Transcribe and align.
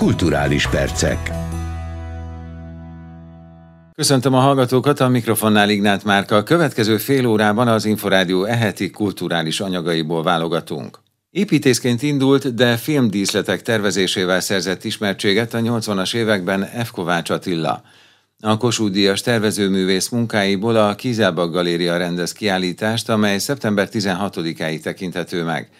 Kulturális 0.00 0.68
percek. 0.68 1.30
Köszöntöm 3.94 4.34
a 4.34 4.38
hallgatókat, 4.40 5.00
a 5.00 5.08
mikrofonnál 5.08 5.70
Ignát 5.70 6.04
Márka. 6.04 6.36
A 6.36 6.42
következő 6.42 6.96
fél 6.96 7.26
órában 7.26 7.68
az 7.68 7.84
Inforádió 7.84 8.44
eheti 8.44 8.90
kulturális 8.90 9.60
anyagaiból 9.60 10.22
válogatunk. 10.22 10.98
Építészként 11.30 12.02
indult, 12.02 12.54
de 12.54 12.76
filmdíszletek 12.76 13.62
tervezésével 13.62 14.40
szerzett 14.40 14.84
ismertséget 14.84 15.54
a 15.54 15.58
80-as 15.58 16.14
években 16.14 16.64
F. 16.84 16.90
Kovács 16.90 17.30
Attila. 17.30 17.82
A 18.40 18.56
Kossuth 18.56 18.92
Díjas 18.92 19.20
tervezőművész 19.20 20.08
munkáiból 20.08 20.76
a 20.76 20.94
Kizábak 20.94 21.52
Galéria 21.52 21.96
rendez 21.96 22.32
kiállítást, 22.32 23.08
amely 23.08 23.38
szeptember 23.38 23.88
16-áig 23.92 24.80
tekinthető 24.80 25.44
meg. 25.44 25.70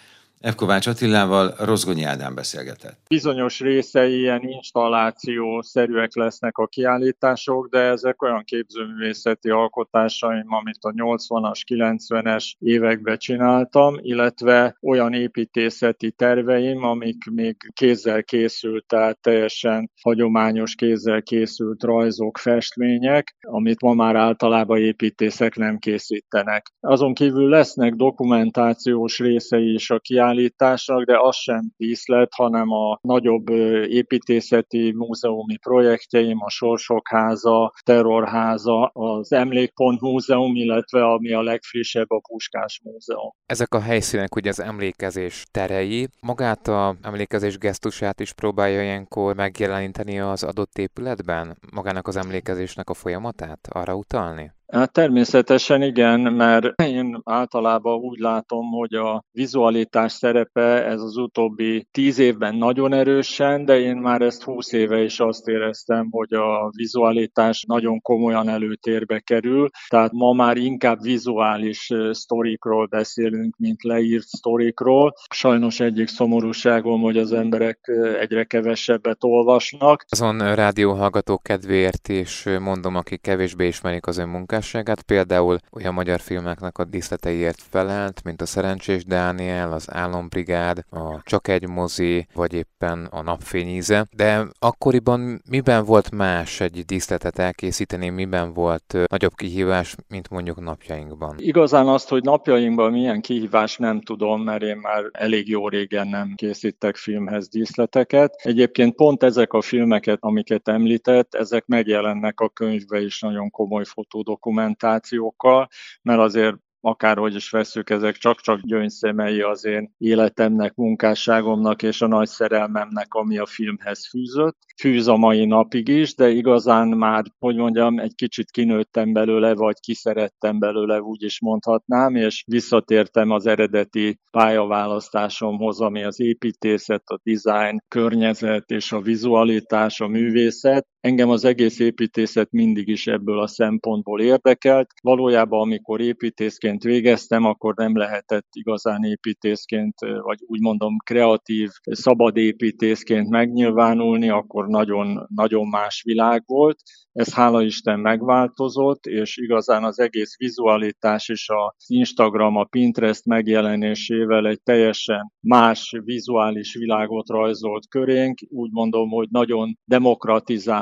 F. 0.49 0.55
Kovács 0.55 0.87
Attilával 0.87 1.53
Rozgonyi 1.59 2.03
Ádám 2.03 2.35
beszélgetett. 2.35 2.99
Bizonyos 3.07 3.59
részei 3.59 4.19
ilyen 4.19 4.41
installációszerűek 4.43 6.15
lesznek 6.15 6.57
a 6.57 6.67
kiállítások, 6.67 7.67
de 7.67 7.79
ezek 7.79 8.21
olyan 8.21 8.43
képzőművészeti 8.43 9.49
alkotásaim, 9.49 10.45
amit 10.47 10.77
a 10.79 10.91
80-as, 10.91 11.61
90-es 11.67 12.51
években 12.59 13.17
csináltam, 13.17 13.95
illetve 14.01 14.77
olyan 14.81 15.13
építészeti 15.13 16.11
terveim, 16.11 16.83
amik 16.83 17.25
még 17.31 17.55
kézzel 17.73 18.23
készült, 18.23 18.85
tehát 18.85 19.19
teljesen 19.19 19.91
hagyományos 20.01 20.75
kézzel 20.75 21.21
készült 21.21 21.83
rajzok, 21.83 22.37
festmények, 22.37 23.35
amit 23.39 23.81
ma 23.81 23.93
már 23.93 24.15
általában 24.15 24.77
építészek 24.77 25.55
nem 25.55 25.77
készítenek. 25.77 26.71
Azon 26.79 27.13
kívül 27.13 27.49
lesznek 27.49 27.93
dokumentációs 27.93 29.19
részei 29.19 29.73
is 29.73 29.89
a 29.89 29.99
kiállítások, 29.99 30.29
kiállításnak, 30.31 31.03
de 31.03 31.19
az 31.19 31.35
sem 31.35 31.71
díszlet, 31.77 32.33
hanem 32.33 32.69
a 32.71 32.99
nagyobb 33.01 33.49
építészeti 33.87 34.93
múzeumi 34.95 35.57
projektjeim, 35.57 36.37
a 36.41 36.49
Sorsok 36.49 37.07
háza, 37.09 37.73
Terrorháza, 37.83 38.85
az 38.85 39.31
Emlékpont 39.31 40.01
Múzeum, 40.01 40.55
illetve 40.55 41.05
ami 41.05 41.33
a 41.33 41.41
legfrissebb 41.41 42.09
a 42.09 42.19
Puskás 42.19 42.81
Múzeum. 42.83 43.31
Ezek 43.45 43.73
a 43.73 43.79
helyszínek 43.79 44.35
ugye 44.35 44.49
az 44.49 44.59
emlékezés 44.59 45.45
terei. 45.51 46.07
Magát 46.21 46.67
a 46.67 46.95
emlékezés 47.01 47.57
gesztusát 47.57 48.19
is 48.19 48.33
próbálja 48.33 48.83
ilyenkor 48.83 49.35
megjeleníteni 49.35 50.19
az 50.19 50.43
adott 50.43 50.77
épületben? 50.77 51.57
Magának 51.73 52.07
az 52.07 52.15
emlékezésnek 52.15 52.89
a 52.89 52.93
folyamatát? 52.93 53.67
Arra 53.69 53.95
utalni? 53.95 54.51
Hát 54.71 54.93
természetesen 54.93 55.81
igen, 55.81 56.19
mert 56.19 56.81
én 56.81 57.21
általában 57.23 57.93
úgy 57.93 58.19
látom, 58.19 58.71
hogy 58.71 58.93
a 58.93 59.23
vizualitás 59.31 60.11
szerepe 60.11 60.85
ez 60.85 61.01
az 61.01 61.17
utóbbi 61.17 61.87
tíz 61.91 62.19
évben 62.19 62.55
nagyon 62.55 62.93
erősen, 62.93 63.65
de 63.65 63.79
én 63.79 63.95
már 63.95 64.21
ezt 64.21 64.43
húsz 64.43 64.71
éve 64.71 65.03
is 65.03 65.19
azt 65.19 65.47
éreztem, 65.47 66.07
hogy 66.11 66.33
a 66.33 66.69
vizualitás 66.75 67.63
nagyon 67.67 68.01
komolyan 68.01 68.49
előtérbe 68.49 69.19
kerül, 69.19 69.69
tehát 69.87 70.11
ma 70.11 70.33
már 70.33 70.57
inkább 70.57 71.01
vizuális 71.01 71.89
sztorikról 72.11 72.85
beszélünk, 72.85 73.55
mint 73.57 73.83
leírt 73.83 74.27
sztorikról. 74.27 75.13
Sajnos 75.33 75.79
egyik 75.79 76.07
szomorúságom, 76.07 77.01
hogy 77.01 77.17
az 77.17 77.31
emberek 77.31 77.79
egyre 78.19 78.43
kevesebbet 78.43 79.23
olvasnak. 79.23 80.05
Azon 80.09 80.55
rádióhallgató 80.55 81.37
kedvéért 81.37 82.07
is 82.07 82.45
mondom, 82.59 82.95
akik 82.95 83.21
kevésbé 83.21 83.67
ismerik 83.67 84.07
az 84.07 84.17
ön 84.17 84.27
munkát, 84.27 84.59
munkásságát, 84.61 85.01
például 85.01 85.57
olyan 85.71 85.93
magyar 85.93 86.19
filmeknek 86.19 86.77
a 86.77 86.85
díszleteiért 86.85 87.61
felelt, 87.69 88.23
mint 88.23 88.41
a 88.41 88.45
Szerencsés 88.45 89.05
Dániel, 89.05 89.71
az 89.71 89.87
Álombrigád, 89.91 90.83
a 90.89 91.21
Csak 91.23 91.47
egy 91.47 91.67
mozi, 91.67 92.27
vagy 92.33 92.53
éppen 92.53 93.07
a 93.11 93.21
Napfényíze. 93.21 94.05
De 94.15 94.47
akkoriban 94.59 95.41
miben 95.49 95.85
volt 95.85 96.11
más 96.11 96.59
egy 96.59 96.85
díszletet 96.85 97.39
elkészíteni, 97.39 98.09
miben 98.09 98.53
volt 98.53 98.97
nagyobb 99.07 99.35
kihívás, 99.35 99.95
mint 100.07 100.29
mondjuk 100.29 100.61
napjainkban? 100.61 101.35
Igazán 101.37 101.87
azt, 101.87 102.09
hogy 102.09 102.23
napjainkban 102.23 102.91
milyen 102.91 103.21
kihívás 103.21 103.77
nem 103.77 104.01
tudom, 104.01 104.41
mert 104.41 104.61
én 104.61 104.77
már 104.77 105.03
elég 105.11 105.47
jó 105.47 105.67
régen 105.67 106.07
nem 106.07 106.33
készítek 106.35 106.95
filmhez 106.95 107.49
díszleteket. 107.49 108.33
Egyébként 108.43 108.95
pont 108.95 109.23
ezek 109.23 109.53
a 109.53 109.61
filmeket, 109.61 110.17
amiket 110.21 110.67
említett, 110.67 111.35
ezek 111.35 111.65
megjelennek 111.65 112.39
a 112.39 112.49
könyvbe 112.49 113.01
is 113.01 113.19
nagyon 113.19 113.49
komoly 113.49 113.83
fotódokumentumok 113.85 114.49
dokumentációkkal, 114.51 115.67
mert 116.01 116.19
azért 116.19 116.55
akárhogy 116.83 117.35
is 117.35 117.49
veszük, 117.49 117.89
ezek 117.89 118.15
csak-csak 118.15 118.59
gyöngyszemei 118.59 119.41
az 119.41 119.65
én 119.65 119.93
életemnek, 119.97 120.75
munkásságomnak 120.75 121.83
és 121.83 122.01
a 122.01 122.07
nagy 122.07 122.27
szerelmemnek, 122.27 123.13
ami 123.13 123.37
a 123.37 123.45
filmhez 123.45 124.07
fűzött. 124.09 124.57
Fűz 124.79 125.07
a 125.07 125.17
mai 125.17 125.45
napig 125.45 125.87
is, 125.87 126.15
de 126.15 126.29
igazán 126.29 126.87
már, 126.87 127.23
hogy 127.39 127.55
mondjam, 127.55 127.99
egy 127.99 128.15
kicsit 128.15 128.51
kinőttem 128.51 129.13
belőle, 129.13 129.53
vagy 129.53 129.79
kiszerettem 129.79 130.59
belőle, 130.59 131.01
úgy 131.01 131.23
is 131.23 131.41
mondhatnám, 131.41 132.15
és 132.15 132.43
visszatértem 132.47 133.31
az 133.31 133.45
eredeti 133.45 134.19
pályaválasztásomhoz, 134.31 135.81
ami 135.81 136.03
az 136.03 136.19
építészet, 136.19 137.03
a 137.05 137.19
design, 137.23 137.77
környezet 137.87 138.69
és 138.71 138.91
a 138.91 139.01
vizualitás, 139.01 139.99
a 140.01 140.07
művészet. 140.07 140.87
Engem 141.01 141.29
az 141.29 141.45
egész 141.45 141.79
építészet 141.79 142.51
mindig 142.51 142.87
is 142.87 143.07
ebből 143.07 143.39
a 143.39 143.47
szempontból 143.47 144.21
érdekelt. 144.21 144.87
Valójában, 145.01 145.61
amikor 145.61 146.01
építészként 146.01 146.83
végeztem, 146.83 147.45
akkor 147.45 147.73
nem 147.75 147.97
lehetett 147.97 148.47
igazán 148.51 149.03
építészként, 149.03 149.95
vagy 149.99 150.37
úgy 150.47 150.59
mondom 150.59 150.97
kreatív, 150.97 151.69
szabad 151.83 152.37
építészként 152.37 153.29
megnyilvánulni, 153.29 154.29
akkor 154.29 154.67
nagyon, 154.67 155.27
nagyon 155.35 155.67
más 155.67 156.01
világ 156.05 156.43
volt. 156.45 156.77
Ez 157.13 157.33
hála 157.33 157.63
Isten 157.63 157.99
megváltozott, 157.99 159.05
és 159.05 159.37
igazán 159.37 159.83
az 159.83 159.99
egész 159.99 160.37
vizualitás 160.37 161.29
és 161.29 161.49
az 161.49 161.85
Instagram, 161.87 162.55
a 162.55 162.63
Pinterest 162.63 163.25
megjelenésével 163.25 164.47
egy 164.47 164.61
teljesen 164.61 165.31
más 165.39 165.95
vizuális 166.03 166.73
világot 166.73 167.29
rajzolt 167.29 167.87
körénk. 167.87 168.39
Úgy 168.49 168.71
mondom, 168.71 169.09
hogy 169.09 169.27
nagyon 169.31 169.77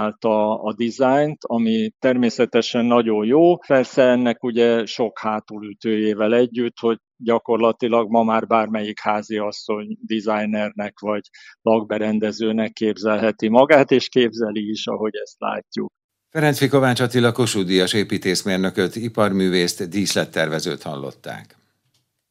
demokratizálta 0.09 0.63
a 0.63 0.73
dizájnt, 0.73 1.37
ami 1.41 1.91
természetesen 1.99 2.85
nagyon 2.85 3.25
jó. 3.25 3.57
Persze 3.57 4.03
ennek 4.03 4.43
ugye 4.43 4.85
sok 4.85 5.19
hátulütőjével 5.19 6.33
együtt, 6.33 6.79
hogy 6.79 6.97
gyakorlatilag 7.17 8.09
ma 8.09 8.23
már 8.23 8.47
bármelyik 8.47 8.99
házi 8.99 9.37
asszony 9.37 9.97
designernek 10.01 10.99
vagy 10.99 11.29
lakberendezőnek 11.61 12.73
képzelheti 12.73 13.47
magát, 13.47 13.91
és 13.91 14.09
képzeli 14.09 14.69
is, 14.69 14.87
ahogy 14.87 15.15
ezt 15.15 15.39
látjuk. 15.39 15.91
Ferencvi 16.29 16.67
Kovács 16.67 16.99
Attila 16.99 17.31
Kossuth 17.31 17.65
Díjas 17.65 17.93
építészmérnököt, 17.93 18.95
iparművészt, 18.95 19.89
díszlettervezőt 19.89 20.81
hallották. 20.81 21.58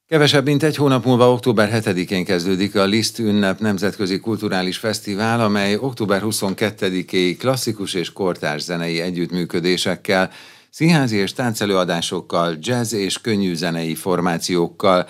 Kevesebb 0.09 0.45
mint 0.45 0.63
egy 0.63 0.77
hónap 0.77 1.05
múlva 1.05 1.33
október 1.33 1.83
7-én 1.85 2.25
kezdődik 2.25 2.75
a 2.77 2.85
Liszt 2.85 3.19
ünnep 3.19 3.59
Nemzetközi 3.59 4.21
Kulturális 4.21 4.77
Fesztivál, 4.77 5.41
amely 5.41 5.77
október 5.77 6.23
22-éig 6.25 7.37
klasszikus 7.39 7.95
és 7.95 8.13
kortárs 8.13 8.63
zenei 8.63 9.01
együttműködésekkel, 9.01 10.31
színházi 10.71 11.17
és 11.17 11.33
táncelőadásokkal, 11.33 12.57
jazz 12.61 12.93
és 12.93 13.21
könnyű 13.21 13.55
zenei 13.55 13.95
formációkkal, 13.95 15.09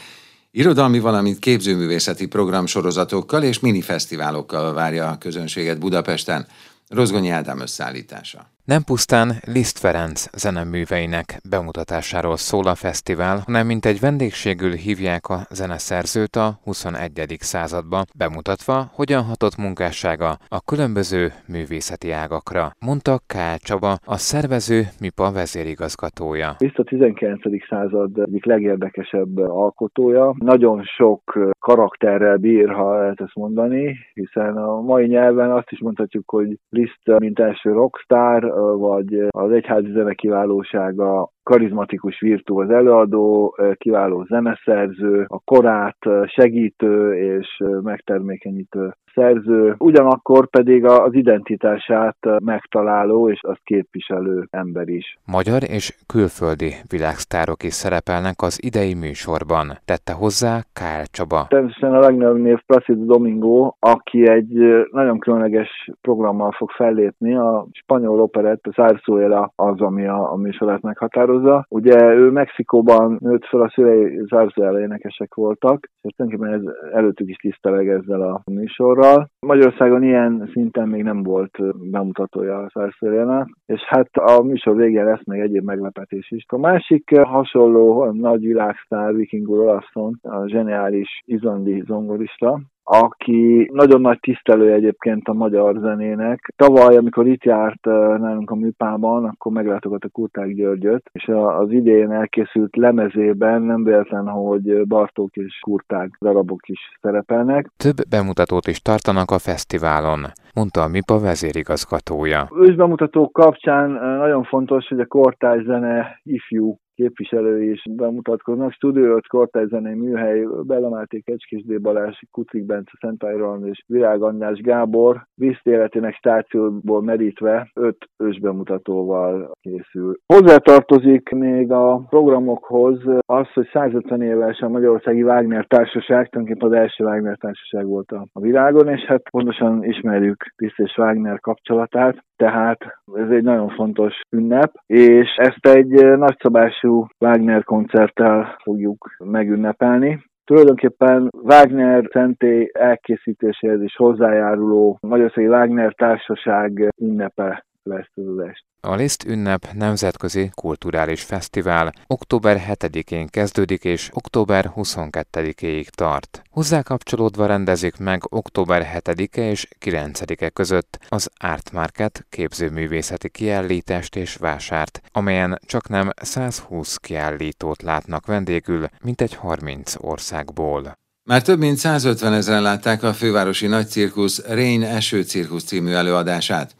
irodalmi, 0.50 0.98
valamint 0.98 1.38
képzőművészeti 1.38 2.26
programsorozatokkal 2.26 3.42
és 3.42 3.60
minifesztiválokkal 3.60 4.72
várja 4.72 5.08
a 5.08 5.18
közönséget 5.18 5.78
Budapesten. 5.78 6.46
Rozgonyi 6.88 7.28
Ádám 7.28 7.60
összeállítása. 7.60 8.57
Nem 8.74 8.82
pusztán 8.90 9.28
Liszt 9.56 9.78
Ferenc 9.84 10.20
zeneműveinek 10.42 11.26
bemutatásáról 11.54 12.36
szól 12.36 12.66
a 12.74 12.80
fesztivál, 12.84 13.36
hanem 13.46 13.66
mint 13.66 13.84
egy 13.90 14.00
vendégségül 14.00 14.74
hívják 14.86 15.24
a 15.36 15.38
zeneszerzőt 15.60 16.34
a 16.44 16.48
21. 16.64 17.36
századba, 17.52 18.00
bemutatva, 18.22 18.76
hogyan 18.98 19.22
hatott 19.30 19.56
munkássága 19.64 20.30
a 20.58 20.60
különböző 20.70 21.22
művészeti 21.54 22.10
ágakra, 22.22 22.64
mondta 22.88 23.14
K. 23.32 23.34
Csaba, 23.68 23.92
a 24.16 24.16
szervező 24.30 24.80
MIPA 25.02 25.28
vezérigazgatója. 25.38 26.50
Liszt 26.58 26.78
a 26.78 26.84
19. 26.84 27.40
század 27.68 28.18
egyik 28.18 28.44
legérdekesebb 28.44 29.34
alkotója. 29.64 30.34
Nagyon 30.38 30.82
sok 30.98 31.22
karakterrel 31.58 32.36
bír, 32.36 32.68
ha 32.78 32.98
lehet 32.98 33.20
ezt 33.20 33.34
mondani, 33.34 33.96
hiszen 34.14 34.56
a 34.56 34.80
mai 34.80 35.06
nyelven 35.06 35.50
azt 35.50 35.70
is 35.70 35.80
mondhatjuk, 35.80 36.30
hogy 36.30 36.58
Liszt, 36.68 37.02
mint 37.18 37.38
első 37.38 37.72
rockstar, 37.72 38.56
vagy 38.78 39.26
az 39.28 39.50
egyházi 39.50 39.92
zene 39.92 40.14
kiválósága, 40.14 41.30
karizmatikus 41.42 42.20
virtuóz 42.20 42.70
előadó, 42.70 43.56
kiváló 43.74 44.24
zeneszerző, 44.24 45.24
a 45.28 45.38
korát 45.44 45.98
segítő 46.26 47.14
és 47.14 47.62
megtermékenyítő 47.82 48.92
szerző, 49.18 49.74
ugyanakkor 49.78 50.48
pedig 50.48 50.84
az 50.84 51.14
identitását 51.14 52.16
megtaláló 52.44 53.30
és 53.30 53.40
azt 53.42 53.60
képviselő 53.64 54.46
ember 54.50 54.88
is. 54.88 55.18
Magyar 55.26 55.62
és 55.62 55.96
külföldi 56.06 56.70
világsztárok 56.88 57.62
is 57.62 57.72
szerepelnek 57.72 58.42
az 58.42 58.58
idei 58.62 58.94
műsorban, 58.94 59.66
tette 59.84 60.12
hozzá 60.12 60.52
Kál 60.72 61.04
Csaba. 61.06 61.46
Természetesen 61.48 61.94
a 61.94 61.98
legnagyobb 61.98 62.40
név 62.48 62.58
Placido 62.66 63.04
Domingo, 63.04 63.72
aki 63.78 64.28
egy 64.28 64.52
nagyon 64.90 65.18
különleges 65.18 65.90
programmal 66.00 66.52
fog 66.52 66.70
fellépni, 66.70 67.34
a 67.34 67.66
spanyol 67.72 68.20
operett, 68.20 68.64
Zarzuela 68.74 69.52
az, 69.56 69.80
ami 69.80 70.06
a, 70.06 70.32
a 70.32 70.36
műsorát 70.36 70.82
meghatározza. 70.82 71.66
Ugye 71.68 72.14
ő 72.14 72.30
Mexikóban 72.30 73.18
nőtt 73.20 73.44
fel, 73.44 73.60
a 73.60 73.70
szülei 73.74 74.20
Zarzuela 74.28 74.80
énekesek 74.80 75.34
voltak, 75.34 75.88
és 76.02 76.14
tulajdonképpen 76.16 76.60
ez 76.60 76.92
előttük 76.92 77.28
is 77.28 77.36
tiszteleg 77.36 77.88
ezzel 77.88 78.22
a 78.22 78.42
műsorral. 78.50 79.07
Magyarországon 79.46 80.02
ilyen 80.02 80.50
szinten 80.52 80.88
még 80.88 81.02
nem 81.02 81.22
volt 81.22 81.56
bemutatója 81.90 82.58
a 82.58 82.68
Zarzuela, 82.72 83.46
és 83.66 83.80
hát 83.86 84.08
a 84.12 84.42
műsor 84.42 84.76
végén 84.76 85.04
lesz 85.04 85.24
még 85.24 85.40
egyéb 85.40 85.64
meglepetés 85.64 86.30
is. 86.30 86.44
A 86.48 86.58
másik 86.58 87.18
hasonló 87.18 88.10
nagy 88.10 88.40
világsztár 88.40 89.14
Viking 89.14 89.50
Olaszon, 89.50 90.18
a 90.22 90.48
zseniális 90.48 91.22
izlandi 91.24 91.82
zongorista, 91.86 92.60
aki 92.90 93.70
nagyon 93.72 94.00
nagy 94.00 94.18
tisztelő 94.20 94.72
egyébként 94.72 95.28
a 95.28 95.32
magyar 95.32 95.76
zenének. 95.80 96.52
Tavaly, 96.56 96.96
amikor 96.96 97.26
itt 97.26 97.44
járt 97.44 97.84
nálunk 98.18 98.50
a 98.50 98.54
műpában, 98.54 99.24
akkor 99.24 99.52
meglátogatta 99.52 100.08
Kurták 100.08 100.54
Györgyöt, 100.54 101.10
és 101.12 101.28
az 101.58 101.70
idén 101.70 102.10
elkészült 102.10 102.76
lemezében 102.76 103.62
nem 103.62 103.84
véletlen, 103.84 104.28
hogy 104.28 104.86
Bartók 104.86 105.36
és 105.36 105.58
Kurták 105.60 106.10
darabok 106.20 106.68
is 106.68 106.80
szerepelnek. 107.00 107.70
Több 107.76 107.96
bemutatót 108.10 108.66
is 108.66 108.80
tartanak 108.80 109.30
a 109.30 109.38
fesztiválon, 109.38 110.20
mondta 110.54 110.82
a 110.82 110.88
MIPA 110.88 111.18
vezérigazgatója. 111.18 112.48
Ősbemutatók 112.60 113.32
kapcsán 113.32 113.90
nagyon 114.18 114.44
fontos, 114.44 114.86
hogy 114.88 115.00
a 115.00 115.06
kortárs 115.06 115.64
zene 115.64 116.20
ifjú 116.22 116.78
képviselői 116.98 117.70
is 117.70 117.82
bemutatkoznak. 117.90 118.72
Studio 118.72 119.14
5 119.16 119.26
kortályzenei 119.26 119.94
műhely, 119.94 120.46
Bella 120.66 120.88
Máté, 120.88 121.18
Kecskés 121.20 121.64
D. 121.64 121.80
Balázs, 121.80 122.18
Kucik 122.30 122.64
Bence, 122.66 122.90
Szent 123.00 123.22
Ajron 123.22 123.66
és 123.66 123.82
Virág 123.86 124.22
András 124.22 124.60
Gábor 124.60 125.26
visszéletének 125.34 126.14
stációból 126.14 127.02
merítve 127.02 127.70
öt 127.74 127.96
ősbemutatóval 128.18 129.50
készül. 129.60 130.14
Hozzátartozik 130.26 131.30
még 131.30 131.72
a 131.72 131.96
programokhoz 132.08 132.98
az, 133.26 133.52
hogy 133.52 133.68
150 133.72 134.22
éves 134.22 134.60
a 134.60 134.68
Magyarországi 134.68 135.22
Wagner 135.22 135.66
Társaság, 135.66 136.28
tulajdonképpen 136.28 136.72
az 136.72 136.82
első 136.82 137.04
Wagner 137.04 137.36
Társaság 137.36 137.86
volt 137.86 138.12
a 138.32 138.40
világon, 138.40 138.88
és 138.88 139.00
hát 139.00 139.30
pontosan 139.30 139.84
ismerjük 139.84 140.44
Tiszt 140.56 140.78
és 140.78 140.96
Wagner 140.96 141.40
kapcsolatát, 141.40 142.24
tehát 142.36 142.78
ez 143.14 143.30
egy 143.30 143.42
nagyon 143.42 143.68
fontos 143.68 144.20
ünnep, 144.30 144.72
és 144.86 145.28
ezt 145.36 145.66
egy 145.66 146.18
nagyszabású 146.18 146.87
Wagner 147.18 147.64
koncerttel 147.64 148.56
fogjuk 148.62 149.16
megünnepelni. 149.24 150.22
Tulajdonképpen 150.44 151.28
Wagner 151.42 152.08
szentély 152.12 152.70
elkészítéséhez 152.72 153.82
is 153.82 153.96
hozzájáruló 153.96 154.98
Magyarországi 155.00 155.48
Wagner 155.48 155.94
Társaság 155.94 156.88
ünnepe 157.02 157.66
lesz 157.88 158.10
az 158.14 158.38
est. 158.38 158.66
A 158.80 158.94
Liszt 158.94 159.24
ünnep 159.24 159.68
nemzetközi 159.72 160.50
kulturális 160.54 161.22
fesztivál 161.22 161.92
október 162.06 162.64
7-én 162.68 163.26
kezdődik 163.26 163.84
és 163.84 164.10
október 164.12 164.72
22-éig 164.76 165.86
tart. 165.88 166.42
Hozzá 166.50 166.82
kapcsolódva 166.82 167.46
rendezik 167.46 167.96
meg 167.96 168.34
október 168.34 169.00
7-e 169.04 169.50
és 169.50 169.68
9-e 169.84 170.48
között 170.48 170.98
az 171.08 171.30
Art 171.38 171.72
Market 171.72 172.26
képzőművészeti 172.28 173.28
kiállítást 173.28 174.16
és 174.16 174.36
vásárt, 174.36 175.00
amelyen 175.12 175.58
csak 175.66 175.88
nem 175.88 176.10
120 176.16 176.96
kiállítót 176.96 177.82
látnak 177.82 178.26
vendégül, 178.26 178.88
mintegy 179.02 179.34
30 179.34 179.94
országból. 179.98 180.98
Már 181.28 181.42
több 181.42 181.58
mint 181.58 181.76
150 181.76 182.32
ezeren 182.32 182.62
látták 182.62 183.02
a 183.02 183.12
fővárosi 183.12 183.66
nagycirkusz 183.66 184.46
Rény 184.46 184.82
Eső 184.82 185.22
Cirkusz 185.22 185.64
című 185.64 185.92
előadását. 185.92 186.76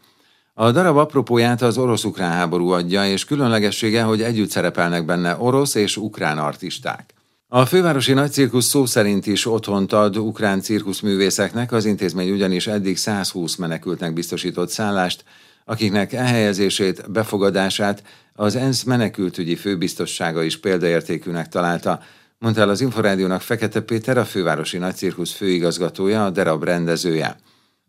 A 0.61 0.71
darab 0.71 0.97
apropóját 0.97 1.61
az 1.61 1.77
orosz-ukrán 1.77 2.31
háború 2.31 2.69
adja, 2.69 3.05
és 3.05 3.25
különlegessége, 3.25 4.03
hogy 4.03 4.21
együtt 4.21 4.49
szerepelnek 4.49 5.05
benne 5.05 5.35
orosz 5.37 5.75
és 5.75 5.97
ukrán 5.97 6.37
artisták. 6.37 7.13
A 7.47 7.65
fővárosi 7.65 8.13
nagycirkusz 8.13 8.65
szó 8.65 8.85
szerint 8.85 9.27
is 9.27 9.45
otthont 9.45 9.93
ad 9.93 10.17
ukrán 10.17 10.61
cirkuszművészeknek, 10.61 11.71
az 11.71 11.85
intézmény 11.85 12.31
ugyanis 12.31 12.67
eddig 12.67 12.97
120 12.97 13.55
menekültnek 13.55 14.13
biztosított 14.13 14.69
szállást, 14.69 15.23
akiknek 15.65 16.13
elhelyezését, 16.13 17.11
befogadását 17.11 18.03
az 18.33 18.55
ENSZ 18.55 18.83
menekültügyi 18.83 19.55
főbiztossága 19.55 20.43
is 20.43 20.59
példaértékűnek 20.59 21.47
találta, 21.47 21.99
mondta 22.37 22.61
el 22.61 22.69
az 22.69 22.81
Inforádiónak 22.81 23.41
Fekete 23.41 23.81
Péter, 23.81 24.17
a 24.17 24.25
fővárosi 24.25 24.77
nagycirkusz 24.77 25.31
főigazgatója, 25.31 26.25
a 26.25 26.29
darab 26.29 26.63
rendezője. 26.63 27.37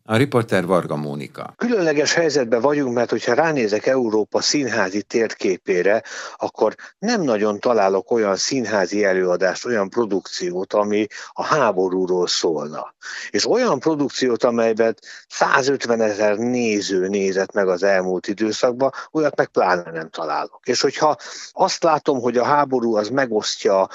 A 0.05 0.15
riporter 0.15 0.65
Varga 0.65 0.95
Mónika. 0.95 1.53
Különleges 1.57 2.13
helyzetben 2.13 2.61
vagyunk, 2.61 2.93
mert 2.93 3.09
hogyha 3.09 3.33
ránézek 3.33 3.85
Európa 3.85 4.41
színházi 4.41 5.01
térképére, 5.01 6.03
akkor 6.35 6.75
nem 6.99 7.21
nagyon 7.21 7.59
találok 7.59 8.11
olyan 8.11 8.35
színházi 8.35 9.03
előadást, 9.03 9.65
olyan 9.65 9.89
produkciót, 9.89 10.73
ami 10.73 11.07
a 11.31 11.43
háborúról 11.43 12.27
szólna. 12.27 12.93
És 13.29 13.49
olyan 13.49 13.79
produkciót, 13.79 14.43
amelyben 14.43 14.95
150 15.27 16.01
ezer 16.01 16.37
néző 16.37 17.07
nézett 17.07 17.53
meg 17.53 17.67
az 17.67 17.83
elmúlt 17.83 18.27
időszakban, 18.27 18.91
olyat 19.11 19.35
meg 19.35 19.47
pláne 19.47 19.91
nem 19.91 20.09
találok. 20.09 20.59
És 20.63 20.81
hogyha 20.81 21.17
azt 21.51 21.83
látom, 21.83 22.21
hogy 22.21 22.37
a 22.37 22.43
háború 22.43 22.95
az 22.95 23.09
megosztja 23.09 23.87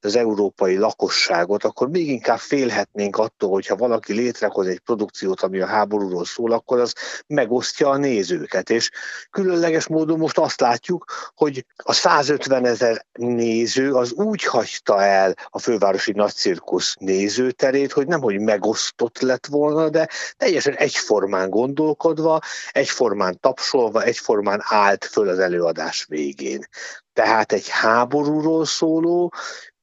az 0.00 0.16
európai 0.16 0.76
lakosságot, 0.76 1.64
akkor 1.64 1.88
még 1.88 2.08
inkább 2.08 2.38
félhetnénk 2.38 3.16
attól, 3.16 3.50
hogyha 3.50 3.76
valaki 3.76 4.12
létrehoz 4.12 4.66
egy 4.66 4.80
produkciót, 4.80 5.25
produkciót, 5.26 5.40
ami 5.40 5.60
a 5.60 5.66
háborúról 5.66 6.24
szól, 6.24 6.52
akkor 6.52 6.80
az 6.80 6.94
megosztja 7.26 7.88
a 7.88 7.96
nézőket. 7.96 8.70
És 8.70 8.90
különleges 9.30 9.86
módon 9.86 10.18
most 10.18 10.38
azt 10.38 10.60
látjuk, 10.60 11.04
hogy 11.34 11.64
a 11.76 11.92
150 11.92 12.64
ezer 12.64 13.06
néző 13.12 13.94
az 13.94 14.12
úgy 14.12 14.44
hagyta 14.44 15.02
el 15.02 15.34
a 15.50 15.58
fővárosi 15.58 16.12
nagycirkusz 16.12 16.94
nézőterét, 16.98 17.92
hogy 17.92 18.06
nem, 18.06 18.20
hogy 18.20 18.40
megosztott 18.40 19.20
lett 19.20 19.46
volna, 19.46 19.88
de 19.88 20.08
teljesen 20.36 20.74
egyformán 20.74 21.50
gondolkodva, 21.50 22.40
egyformán 22.70 23.40
tapsolva, 23.40 24.02
egyformán 24.02 24.60
állt 24.64 25.04
föl 25.04 25.28
az 25.28 25.38
előadás 25.38 26.04
végén. 26.08 26.66
Tehát 27.12 27.52
egy 27.52 27.68
háborúról 27.68 28.64
szóló, 28.64 29.32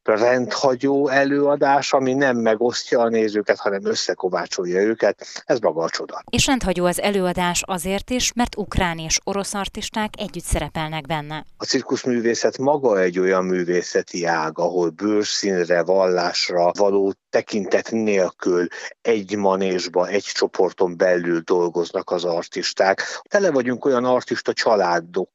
rendhagyó 0.04 1.08
előadás, 1.08 1.94
ami 1.94 2.14
nem 2.14 2.38
megosztja 2.38 3.00
a 3.00 3.10
nézőket, 3.10 3.58
hanem 3.58 3.86
összekovácsolja 3.86 4.82
őket. 4.82 5.26
Ez 5.46 5.60
maga 5.60 5.84
a 5.84 5.90
csoda. 5.90 6.24
És 6.30 6.46
rendhagyó 6.46 6.86
az 6.86 7.02
előadás 7.02 7.62
azért 7.66 8.10
is, 8.10 8.34
mert 8.34 8.58
ukrán 8.58 9.00
és 9.00 9.20
orosz 9.24 9.54
artisták 9.54 10.14
együtt 10.18 10.44
szerepelnek 10.44 11.06
benne. 11.06 11.46
A 11.58 11.66
cirkuszművészet 11.66 12.58
maga 12.58 13.00
egy 13.00 13.20
olyan 13.20 13.46
művészeti 13.46 14.26
ág, 14.26 14.60
ahol 14.60 14.90
bőrszínre, 14.90 15.84
vallásra 15.84 16.72
való 16.78 17.14
tekintet 17.30 17.92
nélkül 17.92 18.68
egy 19.02 19.36
manésba, 19.36 20.08
egy 20.08 20.24
csoporton 20.24 20.98
belül 20.98 21.40
dolgoznak 21.40 22.12
az 22.12 22.24
artisták. 22.24 23.02
Tele 23.30 23.52
vagyunk 23.52 23.86
olyan 23.86 24.06
artista 24.06 24.54
családok, 24.54 25.30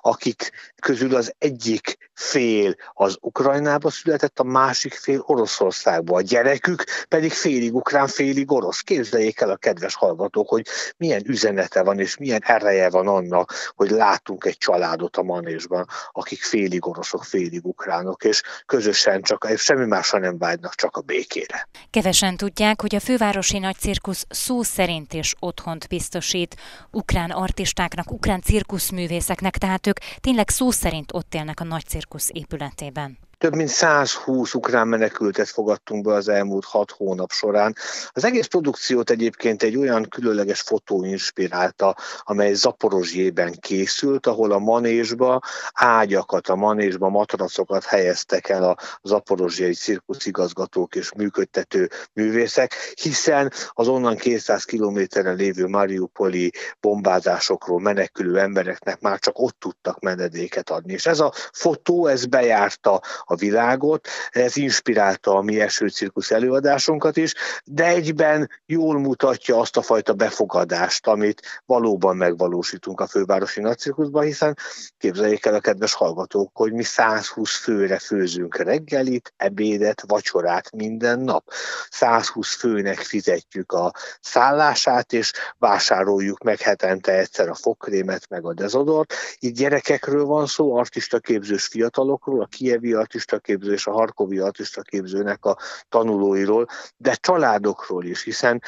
akik 0.00 0.50
közül 0.80 1.14
az 1.14 1.34
egyik 1.38 2.10
fél 2.14 2.74
az 2.92 3.16
Ukrajnába 3.20 3.90
született, 3.90 4.38
a 4.38 4.44
másik 4.44 4.94
fél 4.94 5.22
Oroszországba. 5.26 6.16
A 6.16 6.20
gyerekük 6.20 6.84
pedig 7.08 7.32
félig 7.32 7.74
ukrán, 7.74 8.06
félig 8.06 8.52
orosz. 8.52 8.80
Képzeljék 8.80 9.40
el 9.40 9.50
a 9.50 9.56
kedves 9.56 9.94
hallgatók, 9.94 10.48
hogy 10.48 10.66
milyen 10.96 11.22
üzenete 11.26 11.82
van, 11.82 11.98
és 11.98 12.16
milyen 12.16 12.42
ereje 12.44 12.90
van 12.90 13.08
annak, 13.08 13.72
hogy 13.74 13.90
látunk 13.90 14.44
egy 14.44 14.56
családot 14.56 15.16
a 15.16 15.22
manésban, 15.22 15.86
akik 16.12 16.42
félig 16.42 16.86
oroszok, 16.86 17.24
félig 17.24 17.66
ukránok, 17.66 18.24
és 18.24 18.42
közösen 18.66 19.22
csak, 19.22 19.48
semmi 19.56 19.86
másra 19.86 20.18
nem 20.18 20.38
vágynak, 20.38 20.74
csak 20.74 20.96
a 20.96 21.00
békére. 21.00 21.68
Kevesen 21.90 22.36
tudják, 22.36 22.80
hogy 22.80 22.94
a 22.94 23.00
fővárosi 23.00 23.58
nagycirkusz 23.58 24.26
szó 24.28 24.62
szerint 24.62 25.12
is 25.12 25.34
otthont 25.38 25.88
biztosít 25.88 26.56
ukrán 26.90 27.30
artistáknak, 27.30 28.10
ukrán 28.12 28.40
cirkuszművészeknek, 28.40 29.19
tehát 29.56 29.86
ők 29.86 29.98
tényleg 30.20 30.48
szó 30.48 30.70
szerint 30.70 31.12
ott 31.12 31.34
élnek 31.34 31.60
a 31.60 31.64
nagycirkusz 31.64 32.30
épületében. 32.32 33.18
Több 33.40 33.54
mint 33.54 33.68
120 33.68 34.54
ukrán 34.54 34.88
menekültet 34.88 35.48
fogadtunk 35.48 36.04
be 36.04 36.14
az 36.14 36.28
elmúlt 36.28 36.64
hat 36.64 36.90
hónap 36.90 37.30
során. 37.30 37.76
Az 38.08 38.24
egész 38.24 38.46
produkciót 38.46 39.10
egyébként 39.10 39.62
egy 39.62 39.76
olyan 39.76 40.08
különleges 40.08 40.60
fotó 40.60 41.04
inspirálta, 41.04 41.96
amely 42.18 42.52
Zaporozsjében 42.54 43.54
készült, 43.60 44.26
ahol 44.26 44.52
a 44.52 44.58
manésba 44.58 45.40
ágyakat, 45.72 46.48
a 46.48 46.54
manésba 46.54 47.08
matracokat 47.08 47.84
helyeztek 47.84 48.48
el 48.48 48.64
a 48.64 48.76
zaporozsjai 49.02 49.74
cirkuszigazgatók 49.74 50.94
és 50.94 51.12
működtető 51.16 51.88
művészek, 52.12 52.94
hiszen 53.02 53.52
az 53.68 53.88
onnan 53.88 54.16
200 54.16 54.64
kilométerre 54.64 55.32
lévő 55.32 55.66
Mariupoli 55.66 56.52
bombázásokról 56.80 57.80
menekülő 57.80 58.38
embereknek 58.38 59.00
már 59.00 59.18
csak 59.18 59.38
ott 59.38 59.56
tudtak 59.58 60.00
menedéket 60.00 60.70
adni. 60.70 60.92
És 60.92 61.06
ez 61.06 61.20
a 61.20 61.32
fotó, 61.52 62.06
ez 62.06 62.26
bejárta 62.26 63.00
a 63.30 63.36
világot, 63.36 64.08
ez 64.30 64.56
inspirálta 64.56 65.36
a 65.36 65.42
mi 65.42 65.60
eső 65.60 65.88
cirkusz 65.88 66.30
előadásunkat 66.30 67.16
is, 67.16 67.34
de 67.64 67.86
egyben 67.86 68.50
jól 68.66 68.98
mutatja 68.98 69.58
azt 69.58 69.76
a 69.76 69.82
fajta 69.82 70.12
befogadást, 70.12 71.06
amit 71.06 71.62
valóban 71.66 72.16
megvalósítunk 72.16 73.00
a 73.00 73.06
fővárosi 73.06 73.60
nagycirkuszban, 73.60 74.24
hiszen 74.24 74.56
képzeljék 74.98 75.46
el 75.46 75.54
a 75.54 75.60
kedves 75.60 75.94
hallgatók, 75.94 76.50
hogy 76.52 76.72
mi 76.72 76.82
120 76.82 77.56
főre 77.56 77.98
főzünk 77.98 78.56
reggelit, 78.56 79.32
ebédet, 79.36 80.04
vacsorát 80.06 80.70
minden 80.72 81.20
nap. 81.20 81.44
120 81.90 82.54
főnek 82.54 82.98
fizetjük 82.98 83.72
a 83.72 83.92
szállását, 84.20 85.12
és 85.12 85.32
vásároljuk 85.58 86.42
meg 86.42 86.60
hetente 86.60 87.12
egyszer 87.12 87.48
a 87.48 87.54
fogkrémet, 87.54 88.28
meg 88.28 88.44
a 88.44 88.54
dezodort. 88.54 89.14
Itt 89.38 89.54
gyerekekről 89.54 90.24
van 90.24 90.46
szó, 90.46 90.76
artistaképzős 90.76 91.66
fiatalokról, 91.66 92.40
a 92.42 92.46
kievi 92.46 92.94
artistaképző 93.20 93.72
és 93.72 93.86
a 93.86 93.92
harkovi 93.92 94.38
artistaképzőnek 94.38 95.44
a 95.44 95.56
tanulóiról, 95.88 96.66
de 96.96 97.14
családokról 97.14 98.04
is, 98.04 98.22
hiszen 98.22 98.62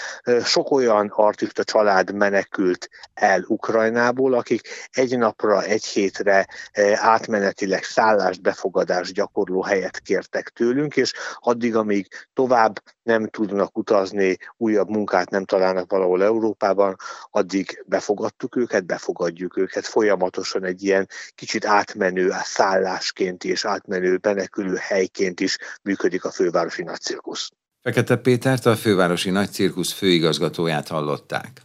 sok 0.45 0.71
olyan 0.71 1.13
artista 1.15 1.65
család 1.65 2.15
menekült 2.15 2.89
el 3.15 3.45
Ukrajnából, 3.47 4.35
akik 4.35 4.69
egy 4.91 5.19
napra, 5.19 5.63
egy 5.63 5.85
hétre 5.85 6.47
átmenetileg 6.95 7.85
szállást, 7.85 8.43
befogadást 8.43 9.13
gyakorló 9.13 9.63
helyet 9.63 9.99
kértek 9.99 10.49
tőlünk, 10.49 10.97
és 10.97 11.13
addig, 11.39 11.77
amíg 11.77 12.09
tovább 12.33 12.83
nem 13.03 13.29
tudnak 13.29 13.79
utazni, 13.79 14.37
újabb 14.57 14.89
munkát 14.89 15.31
nem 15.31 15.45
találnak 15.45 15.91
valahol 15.91 16.23
Európában, 16.23 16.97
addig 17.31 17.85
befogadtuk 17.87 18.57
őket, 18.57 18.87
befogadjuk 18.87 19.57
őket. 19.57 19.87
Folyamatosan 19.87 20.65
egy 20.65 20.83
ilyen 20.83 21.09
kicsit 21.35 21.65
átmenő 21.67 22.33
szállásként 22.43 23.45
és 23.45 23.65
átmenő 23.65 24.17
menekülő 24.43 24.77
helyként 24.77 25.41
is 25.41 25.59
működik 25.83 26.25
a 26.25 26.31
fővárosi 26.31 26.83
nagycirkusz. 26.83 27.51
Fekete 27.83 28.17
Pétert, 28.17 28.67
a 28.67 28.77
fővárosi 28.77 29.31
nagycirkusz 29.31 29.93
főigazgatóját 29.93 30.89
hallották. 30.89 31.63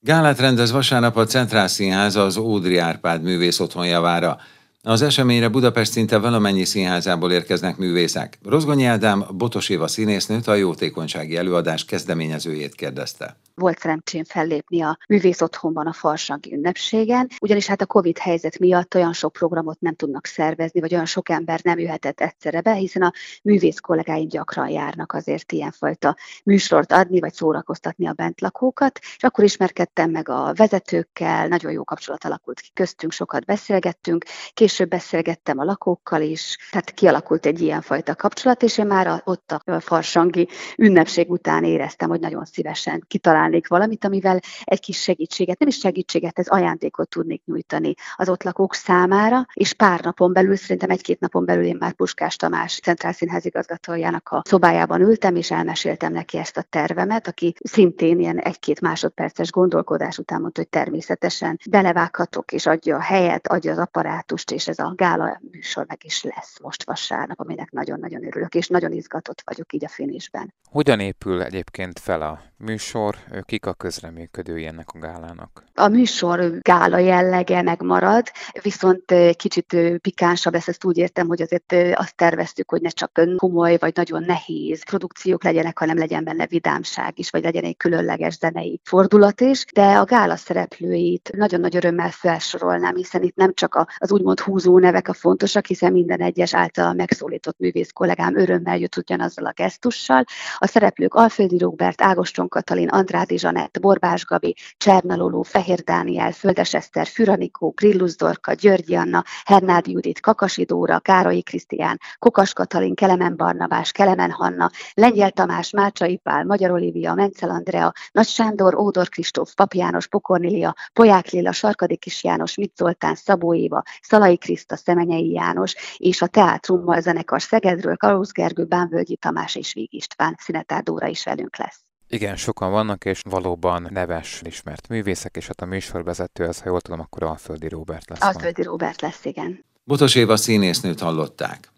Gálát 0.00 0.38
rendez 0.38 0.70
vasárnap 0.70 1.16
a 1.16 1.24
Centrál 1.24 1.68
Színház 1.68 2.16
az 2.16 2.36
Ódri 2.36 2.76
Árpád 2.76 3.22
művész 3.22 3.60
otthon 3.60 3.86
javára. 3.86 4.38
Az 4.82 5.02
eseményre 5.02 5.48
Budapest 5.48 5.92
szinte 5.92 6.18
valamennyi 6.18 6.64
színházából 6.64 7.32
érkeznek 7.32 7.76
művészek. 7.76 8.38
Rozgonyi 8.44 8.84
Ádám 8.84 9.24
Botos 9.32 9.68
Éva 9.68 9.88
színésznőt 9.88 10.46
a 10.46 10.54
jótékonysági 10.54 11.36
előadás 11.36 11.84
kezdeményezőjét 11.84 12.74
kérdezte 12.74 13.36
volt 13.58 13.78
szerencsém 13.78 14.24
fellépni 14.24 14.82
a 14.82 14.98
művész 15.08 15.40
otthonban 15.40 15.86
a 15.86 15.92
farsangi 15.92 16.54
ünnepségen, 16.54 17.28
ugyanis 17.40 17.66
hát 17.66 17.80
a 17.80 17.86
Covid 17.86 18.18
helyzet 18.18 18.58
miatt 18.58 18.94
olyan 18.94 19.12
sok 19.12 19.32
programot 19.32 19.80
nem 19.80 19.94
tudnak 19.94 20.26
szervezni, 20.26 20.80
vagy 20.80 20.92
olyan 20.92 21.06
sok 21.06 21.28
ember 21.28 21.60
nem 21.62 21.78
jöhetett 21.78 22.20
egyszerre 22.20 22.60
be, 22.60 22.72
hiszen 22.72 23.02
a 23.02 23.12
művész 23.42 23.78
kollégáim 23.78 24.28
gyakran 24.28 24.68
járnak 24.68 25.12
azért 25.12 25.52
ilyenfajta 25.52 26.16
műsort 26.44 26.92
adni, 26.92 27.20
vagy 27.20 27.32
szórakoztatni 27.32 28.06
a 28.06 28.12
bentlakókat, 28.12 28.98
és 29.16 29.22
akkor 29.22 29.44
ismerkedtem 29.44 30.10
meg 30.10 30.28
a 30.28 30.52
vezetőkkel, 30.54 31.48
nagyon 31.48 31.72
jó 31.72 31.84
kapcsolat 31.84 32.24
alakult 32.24 32.60
ki 32.60 32.70
köztünk, 32.74 33.12
sokat 33.12 33.44
beszélgettünk, 33.44 34.24
később 34.54 34.77
beszélgettem 34.84 35.58
a 35.58 35.64
lakókkal 35.64 36.22
is, 36.22 36.56
tehát 36.70 36.90
kialakult 36.90 37.46
egy 37.46 37.60
ilyenfajta 37.60 38.14
kapcsolat, 38.14 38.62
és 38.62 38.78
én 38.78 38.86
már 38.86 39.22
ott 39.24 39.52
a 39.52 39.80
farsangi 39.80 40.48
ünnepség 40.76 41.30
után 41.30 41.64
éreztem, 41.64 42.08
hogy 42.08 42.20
nagyon 42.20 42.44
szívesen 42.44 43.04
kitalálnám 43.08 43.36
találnék 43.38 43.68
valamit, 43.68 44.04
amivel 44.04 44.40
egy 44.64 44.80
kis 44.80 45.02
segítséget, 45.02 45.58
nem 45.58 45.68
is 45.68 45.78
segítséget, 45.78 46.38
ez 46.38 46.48
ajándékot 46.48 47.08
tudnék 47.08 47.42
nyújtani 47.44 47.94
az 48.16 48.28
ott 48.28 48.42
lakók 48.42 48.74
számára, 48.74 49.46
és 49.52 49.72
pár 49.72 50.00
napon 50.00 50.32
belül, 50.32 50.56
szerintem 50.56 50.90
egy-két 50.90 51.20
napon 51.20 51.44
belül 51.44 51.64
én 51.64 51.76
már 51.78 51.92
Puskás 51.92 52.36
Tamás 52.36 52.80
Centrál 52.80 53.12
Színház 53.12 53.44
igazgatójának 53.44 54.28
a 54.28 54.42
szobájában 54.44 55.00
ültem, 55.00 55.36
és 55.36 55.50
elmeséltem 55.50 56.12
neki 56.12 56.38
ezt 56.38 56.56
a 56.56 56.62
tervemet, 56.62 57.28
aki 57.28 57.54
szintén 57.60 58.18
ilyen 58.18 58.38
egy-két 58.38 58.80
másodperces 58.80 59.50
gondolkodás 59.50 60.18
után 60.18 60.40
mondta, 60.40 60.60
hogy 60.60 60.70
természetesen 60.70 61.58
belevághatok, 61.70 62.52
és 62.52 62.66
adja 62.66 62.96
a 62.96 63.00
helyet, 63.00 63.48
adja 63.48 63.72
az 63.72 63.78
apparátust, 63.78 64.50
és 64.58 64.68
ez 64.68 64.78
a 64.78 64.92
gála 64.96 65.40
műsor 65.50 65.84
meg 65.88 66.04
is 66.04 66.22
lesz 66.22 66.60
most 66.62 66.84
vasárnap, 66.84 67.40
aminek 67.40 67.70
nagyon-nagyon 67.70 68.26
örülök, 68.26 68.54
és 68.54 68.68
nagyon 68.68 68.92
izgatott 68.92 69.42
vagyok 69.44 69.72
így 69.72 69.84
a 69.84 69.88
finésben. 69.88 70.54
Hogyan 70.70 71.00
épül 71.00 71.42
egyébként 71.42 71.98
fel 71.98 72.22
a 72.22 72.40
műsor, 72.56 73.16
kik 73.42 73.66
a 73.66 73.72
közreműködői 73.72 74.66
ennek 74.66 74.88
a 74.92 74.98
gálának? 74.98 75.64
A 75.74 75.88
műsor 75.88 76.58
gála 76.60 76.98
jellege 76.98 77.62
megmarad, 77.62 78.26
viszont 78.62 79.14
kicsit 79.32 79.76
pikánsabb 80.00 80.52
lesz, 80.52 80.68
ezt 80.68 80.84
úgy 80.84 80.96
értem, 80.96 81.26
hogy 81.26 81.42
azért 81.42 81.74
azt 81.94 82.16
terveztük, 82.16 82.70
hogy 82.70 82.80
ne 82.80 82.88
csak 82.88 83.20
komoly 83.36 83.76
vagy 83.76 83.92
nagyon 83.94 84.22
nehéz 84.22 84.84
produkciók 84.84 85.44
legyenek, 85.44 85.78
hanem 85.78 85.96
legyen 85.98 86.24
benne 86.24 86.46
vidámság 86.46 87.18
is, 87.18 87.30
vagy 87.30 87.42
legyen 87.42 87.64
egy 87.64 87.76
különleges 87.76 88.36
zenei 88.38 88.80
fordulat 88.84 89.40
is, 89.40 89.64
de 89.72 89.98
a 89.98 90.04
gála 90.04 90.36
szereplőit 90.36 91.30
nagyon 91.36 91.60
nagy 91.60 91.76
örömmel 91.76 92.10
felsorolnám, 92.10 92.94
hiszen 92.94 93.22
itt 93.22 93.36
nem 93.36 93.54
csak 93.54 93.86
az 93.96 94.12
úgymond 94.12 94.40
húzó 94.48 94.78
nevek 94.78 95.08
a 95.08 95.12
fontosak, 95.12 95.66
hiszen 95.66 95.92
minden 95.92 96.20
egyes 96.20 96.54
által 96.54 96.92
megszólított 96.92 97.58
művész 97.58 97.90
kollégám 97.92 98.38
örömmel 98.38 98.78
jött 98.78 98.96
ugyanazzal 98.96 99.46
a 99.46 99.52
gesztussal. 99.56 100.24
A 100.58 100.66
szereplők 100.66 101.14
Alföldi 101.14 101.58
Róbert, 101.58 102.02
Ágoston 102.02 102.48
Katalin, 102.48 102.88
Andrádi 102.88 103.38
Zsanett, 103.38 103.80
Borbás 103.80 104.24
Gabi, 104.24 104.54
Csernaloló, 104.76 105.42
Fehér 105.42 105.80
Dániel, 105.80 106.32
Földes 106.32 106.74
Eszter, 106.74 107.06
Füranikó, 107.06 107.72
Grillus 107.76 108.16
Dorka, 108.16 108.52
Györgyi 108.52 108.94
Anna, 108.94 109.24
Hernád 109.44 109.86
Judit, 109.86 110.20
Kakasi 110.20 110.64
Dóra, 110.64 110.98
Károlyi 110.98 111.42
Krisztián, 111.42 112.00
Kokas 112.18 112.52
Katalin, 112.52 112.94
Kelemen 112.94 113.36
Barnabás, 113.36 113.92
Kelemen 113.92 114.30
Hanna, 114.30 114.70
Lengyel 114.94 115.30
Tamás, 115.30 115.70
Mácsai 115.70 116.16
Pál, 116.16 116.44
Magyar 116.44 116.70
Olivia, 116.70 117.14
Mencel 117.14 117.50
Andrea, 117.50 117.92
Nagy 118.12 118.26
Sándor, 118.26 118.74
Ódor 118.74 119.08
Kristóf, 119.08 119.54
Pap 119.54 119.72
János, 119.74 120.06
Pokornilia, 120.06 120.74
Poják 120.92 121.30
Lilla, 121.30 121.52
Sarkadi 121.52 121.96
Kis 121.96 122.24
János, 122.24 122.56
Mit 122.56 122.76
Zoltán, 122.76 123.14
Szabó 123.14 123.54
Éva, 123.54 123.82
Szalai 124.02 124.37
Kriszta, 124.38 124.76
Szemenyei 124.76 125.30
János, 125.30 125.74
és 125.96 126.22
a 126.22 126.26
Teátrummal 126.26 127.00
zenekar 127.00 127.42
Szegedről, 127.42 127.96
Kalóz 127.96 128.32
Gergő, 128.32 128.64
Bánvölgyi 128.64 129.16
Tamás 129.16 129.54
és 129.54 129.72
Víg 129.72 129.94
István, 129.94 130.36
Szinetár 130.40 130.82
Dóra 130.82 131.06
is 131.06 131.24
velünk 131.24 131.56
lesz. 131.56 131.80
Igen, 132.10 132.36
sokan 132.36 132.70
vannak, 132.70 133.04
és 133.04 133.20
valóban 133.30 133.88
neves, 133.90 134.40
ismert 134.44 134.88
művészek, 134.88 135.36
és 135.36 135.46
hát 135.46 135.60
a 135.60 135.66
műsorvezető, 135.66 136.44
az, 136.44 136.60
ha 136.60 136.68
jól 136.68 136.80
tudom, 136.80 137.00
akkor 137.00 137.22
Alföldi 137.22 137.68
Róbert 137.68 138.08
lesz. 138.08 138.22
Alföldi 138.22 138.62
Róbert 138.62 139.00
lesz, 139.00 139.24
igen. 139.24 139.64
Botos 139.84 140.14
Éva 140.14 140.36
színésznőt 140.36 141.00
hallották. 141.00 141.72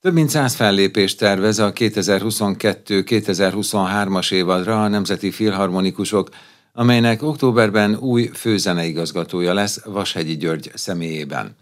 Több 0.00 0.12
mint 0.12 0.28
száz 0.28 0.54
fellépést 0.54 1.18
tervez 1.18 1.58
a 1.58 1.72
2022-2023-as 1.72 4.32
évadra 4.32 4.82
a 4.82 4.88
Nemzeti 4.88 5.30
Filharmonikusok, 5.30 6.28
amelynek 6.78 7.22
októberben 7.22 7.96
új 7.96 8.30
főzeneigazgatója 8.34 9.54
lesz 9.54 9.84
Vashegyi 9.84 10.36
György 10.36 10.70
személyében. 10.74 11.56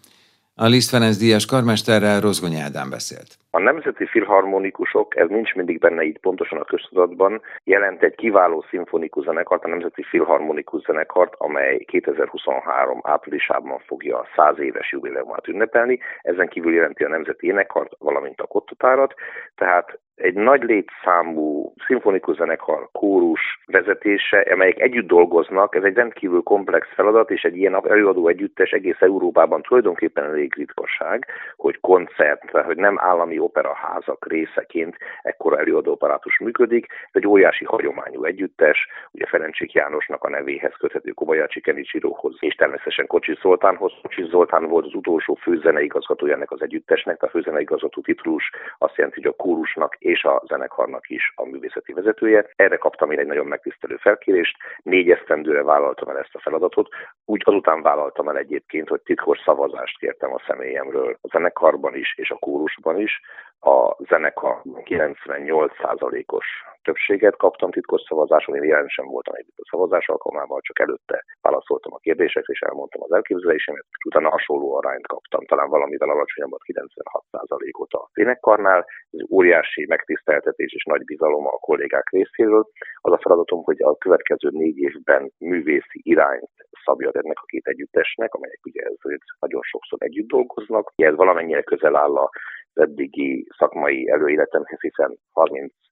A 0.55 0.67
Liszt 0.67 0.89
Ferenc 0.89 1.17
Díjas 1.17 1.45
karmesterrel 1.45 2.21
Rozgony 2.21 2.55
Ádám 2.55 2.91
beszélt. 2.91 3.39
A 3.57 3.61
nemzeti 3.61 4.07
filharmonikusok, 4.07 5.17
ez 5.17 5.29
nincs 5.29 5.55
mindig 5.55 5.79
benne 5.79 6.03
így 6.03 6.19
pontosan 6.19 6.59
a 6.59 6.65
köztudatban, 6.65 7.43
jelent 7.65 8.03
egy 8.03 8.15
kiváló 8.15 8.65
szimfonikus 8.71 9.25
zenekart, 9.25 9.65
a 9.65 9.69
Nemzeti 9.69 10.03
Filharmonikus 10.03 10.83
Zenekart, 10.83 11.35
amely 11.37 11.79
2023 11.79 13.01
áprilisában 13.03 13.79
fogja 13.79 14.19
a 14.19 14.27
100 14.37 14.59
éves 14.59 14.93
jubileumát 14.93 15.49
ünnepelni. 15.49 15.99
Ezen 16.23 16.49
kívül 16.49 16.75
jelenti 16.75 17.05
a 17.05 17.09
Nemzeti 17.09 17.47
Énekkart, 17.47 17.93
valamint 17.99 18.41
a 18.41 18.47
Kottotárat. 18.47 19.15
Tehát 19.55 19.99
egy 20.17 20.35
nagy 20.35 20.63
létszámú 20.63 21.73
szimfonikus 21.87 22.37
zenekar 22.37 22.89
kórus 22.93 23.41
vezetése, 23.67 24.47
amelyek 24.53 24.81
együtt 24.81 25.07
dolgoznak, 25.07 25.75
ez 25.75 25.83
egy 25.83 25.95
rendkívül 25.95 26.43
komplex 26.43 26.89
feladat, 26.95 27.31
és 27.31 27.43
egy 27.43 27.57
ilyen 27.57 27.89
előadó 27.89 28.29
együttes 28.29 28.71
egész 28.71 29.01
Európában 29.01 29.63
tulajdonképpen 29.63 30.25
elég 30.25 30.55
ritkaság, 30.55 31.27
hogy 31.57 31.81
koncert, 31.81 32.51
hogy 32.51 32.77
nem 32.77 32.97
állami 32.99 33.39
operaházak 33.47 34.27
részeként 34.29 34.97
ekkora 35.23 35.59
előadóaparátus 35.59 36.39
működik. 36.39 36.87
Ez 36.91 37.21
egy 37.21 37.27
óriási 37.27 37.65
hagyományú 37.65 38.25
együttes, 38.25 38.89
ugye 39.11 39.27
Ferencsék 39.27 39.73
Jánosnak 39.73 40.25
a 40.25 40.29
nevéhez 40.29 40.75
köthető 40.79 41.11
Kobayashi 41.11 41.61
Kenichirohoz, 41.61 42.37
és 42.41 42.55
természetesen 42.55 43.07
Kocsi 43.07 43.35
Zoltánhoz. 43.41 43.93
Kocsi 44.03 44.25
Zoltán 44.31 44.69
volt 44.69 44.87
az 44.87 44.95
utolsó 44.95 45.35
főzeneigazgatója 45.35 46.35
ennek 46.35 46.51
az 46.51 46.63
együttesnek, 46.63 47.23
a 47.23 47.29
főzeneigazgató 47.29 48.01
titlus 48.01 48.51
azt 48.79 48.97
jelenti, 48.97 49.21
hogy 49.23 49.31
a 49.31 49.43
kórusnak 49.43 49.97
és 49.99 50.25
a 50.25 50.43
zenekarnak 50.47 51.09
is 51.09 51.33
a 51.35 51.45
művészeti 51.45 51.93
vezetője. 51.93 52.47
Erre 52.57 52.77
kaptam 52.77 53.11
én 53.11 53.19
egy 53.19 53.27
nagyon 53.27 53.47
megtisztelő 53.47 53.97
felkérést, 53.97 54.57
négy 54.83 55.11
esztendőre 55.11 55.63
vállaltam 55.63 56.09
el 56.09 56.19
ezt 56.19 56.35
a 56.35 56.41
feladatot, 56.41 56.89
úgy 57.25 57.43
azután 57.45 57.83
vállaltam 57.83 58.29
el 58.29 58.37
egyébként, 58.37 58.89
hogy 58.89 59.01
titkos 59.01 59.39
szavazást 59.45 59.99
kértem 59.99 60.33
a 60.33 60.43
személyemről 60.47 61.19
a 61.23 61.29
zenekarban 61.29 61.95
is 61.95 62.15
és 62.17 62.31
a 62.31 62.39
kórusban 62.39 63.01
is. 63.01 63.21
A 63.67 63.97
zenekar 64.09 64.63
98%-os 64.65 66.47
többséget 66.83 67.37
kaptam 67.37 67.71
titkos 67.71 68.03
szavazáson, 68.09 68.57
én 68.57 68.65
jelen 68.65 68.89
sem 68.89 69.07
voltam 69.07 69.35
egy 69.35 69.51
a 69.57 69.69
szavazás 69.71 70.09
alkalmával, 70.09 70.61
csak 70.61 70.79
előtte 70.81 71.25
válaszoltam 71.41 71.93
a 71.95 71.99
kérdésekre, 72.07 72.53
és 72.53 72.61
elmondtam 72.61 73.03
az 73.03 73.13
elképzelésemet, 73.13 73.87
és 73.99 74.05
utána 74.05 74.31
hasonló 74.31 74.75
arányt 74.77 75.07
kaptam, 75.07 75.45
talán 75.45 75.69
valamivel 75.69 76.11
alacsonyabbat 76.11 76.61
96%-ot 76.73 77.93
a 77.93 78.11
zenekarnál. 78.15 78.87
Ez 79.11 79.31
óriási 79.31 79.87
megtiszteltetés 79.89 80.73
és 80.73 80.85
nagy 80.85 81.05
bizalom 81.05 81.47
a 81.47 81.59
kollégák 81.69 82.11
részéről. 82.11 82.65
Az 83.01 83.13
a 83.13 83.19
feladatom, 83.19 83.63
hogy 83.63 83.83
a 83.83 83.97
következő 83.97 84.49
négy 84.53 84.79
évben 84.79 85.33
művészi 85.39 86.01
irányt 86.03 86.55
szabja 86.85 87.11
ennek 87.13 87.39
a 87.41 87.47
két 87.47 87.67
együttesnek, 87.67 88.35
amelyek 88.35 88.61
ugye 88.65 88.83
ezért 88.83 89.27
nagyon 89.39 89.63
sokszor 89.63 89.99
együtt 90.03 90.29
dolgoznak. 90.29 90.93
Ez 90.97 91.15
valamennyire 91.15 91.63
közel 91.63 91.97
áll 91.97 92.17
a 92.17 92.31
eddigi 92.77 93.47
szakmai 93.59 94.09
előéletemhez, 94.11 94.81
hiszen 94.81 95.19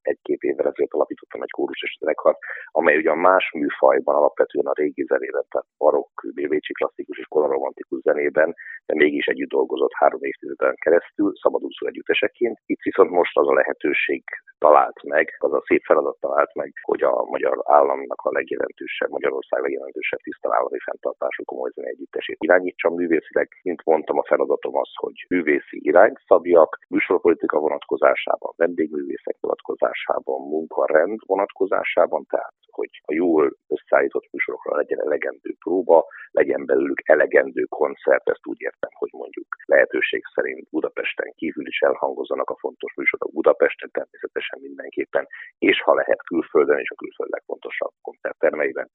31-2 0.04 0.16
évvel 0.24 0.66
ezelőtt 0.66 0.92
alapítottam 0.92 1.42
egy 1.42 1.50
kórus 1.50 1.82
és 1.82 1.96
zenekart, 2.00 2.38
amely 2.70 2.96
ugyan 2.96 3.18
más 3.18 3.50
műfajban, 3.52 4.14
alapvetően 4.14 4.66
a 4.66 4.72
régi 4.72 5.04
zenében, 5.08 5.44
tehát 5.48 5.66
barokk, 5.78 6.20
bécsi 6.34 6.72
klasszikus 6.72 7.18
és 7.18 7.26
koronaromantikus 7.26 8.00
zenében, 8.00 8.54
de 8.86 8.94
mégis 8.94 9.26
együtt 9.26 9.48
dolgozott 9.48 9.92
három 9.92 10.22
évtizeden 10.22 10.74
keresztül, 10.74 11.32
szabadúszó 11.42 11.86
együtteseként. 11.86 12.58
Itt 12.66 12.82
viszont 12.82 13.10
most 13.10 13.38
az 13.38 13.48
a 13.48 13.52
lehetőség 13.52 14.22
talált 14.58 15.02
meg, 15.02 15.36
az 15.38 15.52
a 15.52 15.62
szép 15.66 15.82
feladat 15.84 16.16
talált 16.20 16.54
meg, 16.54 16.72
hogy 16.82 17.02
a 17.02 17.24
magyar 17.24 17.62
államnak 17.64 18.20
a 18.22 18.32
legjelentősebb, 18.32 19.10
Magyarország 19.10 19.62
legjelentősebb 19.62 20.18
tisztalálami 20.18 20.78
fenntartású 20.78 21.44
komoly 21.44 21.70
zenei 21.74 21.90
együttesét 21.90 22.36
irányítsam 22.40 22.94
művészileg. 22.94 23.48
Mint 23.62 23.84
mondtam, 23.84 24.18
a 24.18 24.24
feladatom 24.24 24.76
az, 24.76 24.90
hogy 24.94 25.26
művészi 25.28 25.78
irányt 25.82 26.18
szabjak, 26.26 26.78
műsorpolitika 26.88 27.58
vonatkozásában, 27.58 28.52
vendégművészek 28.56 29.36
vonatkozásában, 29.40 29.93
munkarend 30.24 31.18
vonatkozásában, 31.26 32.24
tehát 32.28 32.54
hogy 32.70 32.90
a 33.04 33.14
jól 33.14 33.44
összeállított 33.74 34.28
műsorokra 34.32 34.76
legyen 34.76 35.00
elegendő 35.00 35.50
próba, 35.64 36.06
legyen 36.30 36.64
belőlük 36.64 37.08
elegendő 37.08 37.62
koncert, 37.62 38.28
ezt 38.28 38.46
úgy 38.46 38.60
értem, 38.60 38.90
hogy 38.98 39.12
mondjuk 39.12 39.46
lehetőség 39.64 40.22
szerint 40.34 40.68
Budapesten 40.70 41.32
kívül 41.36 41.66
is 41.66 41.80
elhangozzanak 41.80 42.50
a 42.50 42.56
fontos 42.58 42.94
műsorok 42.94 43.32
Budapesten 43.32 43.90
természetesen 43.92 44.58
mindenképpen, 44.60 45.26
és 45.58 45.82
ha 45.82 45.94
lehet 45.94 46.22
külföldön 46.22 46.78
és 46.78 46.90
a 46.90 47.00
külföld 47.02 47.30
legfontosabb 47.30 47.92
koncerttermeiben 48.02 48.88